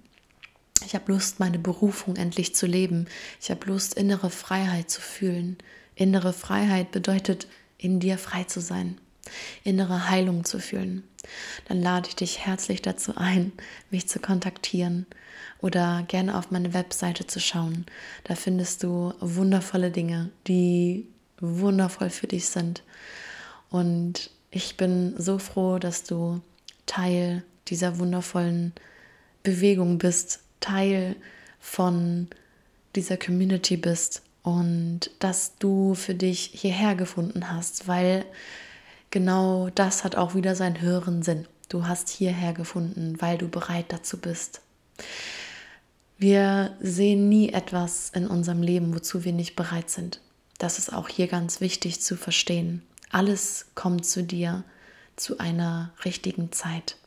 Ich 0.85 0.95
habe 0.95 1.11
Lust, 1.11 1.39
meine 1.39 1.59
Berufung 1.59 2.15
endlich 2.15 2.55
zu 2.55 2.65
leben. 2.65 3.07
Ich 3.39 3.51
habe 3.51 3.67
Lust, 3.67 3.93
innere 3.93 4.29
Freiheit 4.29 4.89
zu 4.89 4.99
fühlen. 4.99 5.57
Innere 5.95 6.33
Freiheit 6.33 6.91
bedeutet, 6.91 7.47
in 7.77 7.99
dir 7.99 8.17
frei 8.17 8.43
zu 8.43 8.59
sein, 8.59 8.99
innere 9.63 10.09
Heilung 10.09 10.43
zu 10.43 10.59
fühlen. 10.59 11.03
Dann 11.67 11.81
lade 11.81 12.09
ich 12.09 12.15
dich 12.15 12.45
herzlich 12.45 12.81
dazu 12.81 13.15
ein, 13.15 13.51
mich 13.91 14.07
zu 14.07 14.19
kontaktieren 14.19 15.05
oder 15.61 16.03
gerne 16.07 16.37
auf 16.37 16.51
meine 16.51 16.73
Webseite 16.73 17.27
zu 17.27 17.39
schauen. 17.39 17.85
Da 18.23 18.35
findest 18.35 18.83
du 18.83 19.13
wundervolle 19.19 19.91
Dinge, 19.91 20.29
die 20.47 21.07
wundervoll 21.39 22.09
für 22.09 22.27
dich 22.27 22.47
sind. 22.47 22.83
Und 23.69 24.29
ich 24.49 24.77
bin 24.77 25.15
so 25.17 25.37
froh, 25.37 25.79
dass 25.79 26.03
du 26.03 26.41
Teil 26.85 27.43
dieser 27.67 27.99
wundervollen 27.99 28.73
Bewegung 29.43 29.97
bist, 29.97 30.41
Teil 30.59 31.15
von 31.59 32.27
dieser 32.95 33.17
Community 33.17 33.77
bist 33.77 34.23
und 34.43 35.11
dass 35.19 35.57
du 35.57 35.95
für 35.95 36.15
dich 36.15 36.51
hierher 36.53 36.95
gefunden 36.95 37.51
hast, 37.51 37.87
weil 37.87 38.25
genau 39.11 39.69
das 39.69 40.03
hat 40.03 40.15
auch 40.15 40.35
wieder 40.35 40.55
seinen 40.55 40.81
höheren 40.81 41.23
Sinn. 41.23 41.47
Du 41.69 41.87
hast 41.87 42.09
hierher 42.09 42.53
gefunden, 42.53 43.15
weil 43.19 43.37
du 43.37 43.47
bereit 43.47 43.85
dazu 43.89 44.17
bist. 44.17 44.61
Wir 46.21 46.77
sehen 46.79 47.29
nie 47.29 47.49
etwas 47.49 48.11
in 48.13 48.27
unserem 48.27 48.61
Leben, 48.61 48.93
wozu 48.93 49.23
wir 49.23 49.33
nicht 49.33 49.55
bereit 49.55 49.89
sind. 49.89 50.21
Das 50.59 50.77
ist 50.77 50.93
auch 50.93 51.09
hier 51.09 51.27
ganz 51.27 51.61
wichtig 51.61 51.99
zu 51.99 52.15
verstehen. 52.15 52.83
Alles 53.09 53.71
kommt 53.73 54.05
zu 54.05 54.23
dir 54.23 54.63
zu 55.15 55.39
einer 55.39 55.91
richtigen 56.05 56.51
Zeit. 56.51 56.97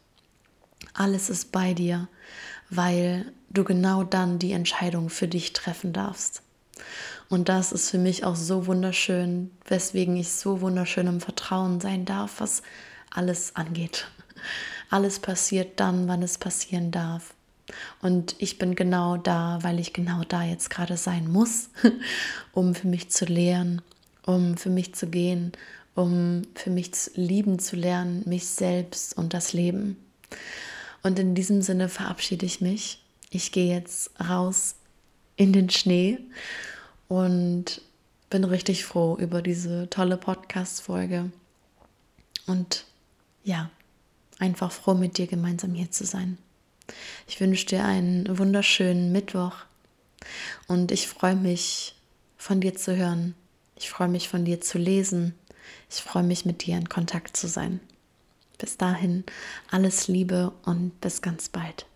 Alles 0.95 1.31
ist 1.31 1.53
bei 1.53 1.75
dir, 1.75 2.09
weil 2.71 3.33
du 3.51 3.63
genau 3.63 4.03
dann 4.03 4.41
die 4.41 4.51
Entscheidung 4.51 5.11
für 5.11 5.29
dich 5.29 5.53
treffen 5.53 5.93
darfst. 5.93 6.43
Und 7.29 7.49
das 7.49 7.71
ist 7.71 7.91
für 7.91 7.99
mich 7.99 8.25
auch 8.25 8.35
so 8.35 8.67
wunderschön, 8.67 9.53
weswegen 9.69 10.17
ich 10.17 10.33
so 10.33 10.61
wunderschön 10.61 11.07
im 11.07 11.21
Vertrauen 11.21 11.81
sein 11.81 12.05
darf, 12.05 12.41
was 12.41 12.65
alles 13.13 13.55
angeht. 13.55 14.09
Alles 14.91 15.21
passiert 15.21 15.79
dann, 15.79 16.09
wann 16.09 16.25
es 16.25 16.37
passieren 16.37 16.91
darf. 16.91 17.33
Und 18.03 18.37
ich 18.39 18.59
bin 18.59 18.75
genau 18.75 19.17
da, 19.17 19.59
weil 19.63 19.81
ich 19.81 19.93
genau 19.93 20.23
da 20.25 20.45
jetzt 20.45 20.71
gerade 20.71 20.97
sein 20.97 21.31
muss, 21.31 21.71
um 22.53 22.75
für 22.75 22.87
mich 22.87 23.11
zu 23.11 23.25
lehren, 23.25 23.83
um 24.27 24.57
für 24.57 24.71
mich 24.71 24.95
zu 24.95 25.07
gehen, 25.07 25.53
um 25.95 26.43
für 26.55 26.71
mich 26.71 26.91
lieben 27.15 27.59
zu 27.59 27.77
lernen, 27.77 28.23
mich 28.27 28.47
selbst 28.47 29.17
und 29.17 29.33
das 29.33 29.53
Leben. 29.53 29.97
Und 31.03 31.19
in 31.19 31.35
diesem 31.35 31.63
Sinne 31.63 31.89
verabschiede 31.89 32.47
ich 32.47 32.61
mich. 32.61 33.03
Ich 33.31 33.53
gehe 33.53 33.75
jetzt 33.75 34.11
raus 34.21 34.77
in 35.37 35.53
den 35.53 35.71
Schnee 35.71 36.19
und 37.09 37.81
bin 38.31 38.45
richtig 38.45 38.85
froh 38.85 39.17
über 39.17 39.43
diese 39.43 39.89
tolle 39.91 40.17
Podcast-Folge. 40.17 41.31
Und 42.47 42.85
ja, 43.45 43.71
einfach 44.39 44.73
froh, 44.73 44.95
mit 44.95 45.19
dir 45.19 45.27
gemeinsam 45.27 45.75
hier 45.75 45.91
zu 45.91 46.05
sein. 46.05 46.39
Ich 47.27 47.41
wünsche 47.41 47.67
dir 47.67 47.85
einen 47.85 48.39
wunderschönen 48.39 49.13
Mittwoch 49.13 49.57
und 50.69 50.93
ich 50.93 51.09
freue 51.09 51.37
mich, 51.37 51.95
von 52.37 52.61
dir 52.61 52.75
zu 52.75 52.97
hören. 52.97 53.35
Ich 53.77 53.91
freue 53.91 54.09
mich, 54.09 54.29
von 54.29 54.45
dir 54.45 54.61
zu 54.61 54.79
lesen. 54.79 55.35
Ich 55.91 56.03
freue 56.03 56.23
mich, 56.23 56.45
mit 56.45 56.67
dir 56.67 56.77
in 56.77 56.89
Kontakt 56.89 57.37
zu 57.37 57.49
sein. 57.49 57.81
Bis 58.59 58.77
dahin 58.77 59.25
alles 59.71 60.09
Liebe 60.09 60.53
und 60.65 61.01
bis 61.01 61.23
ganz 61.23 61.49
bald. 61.49 61.87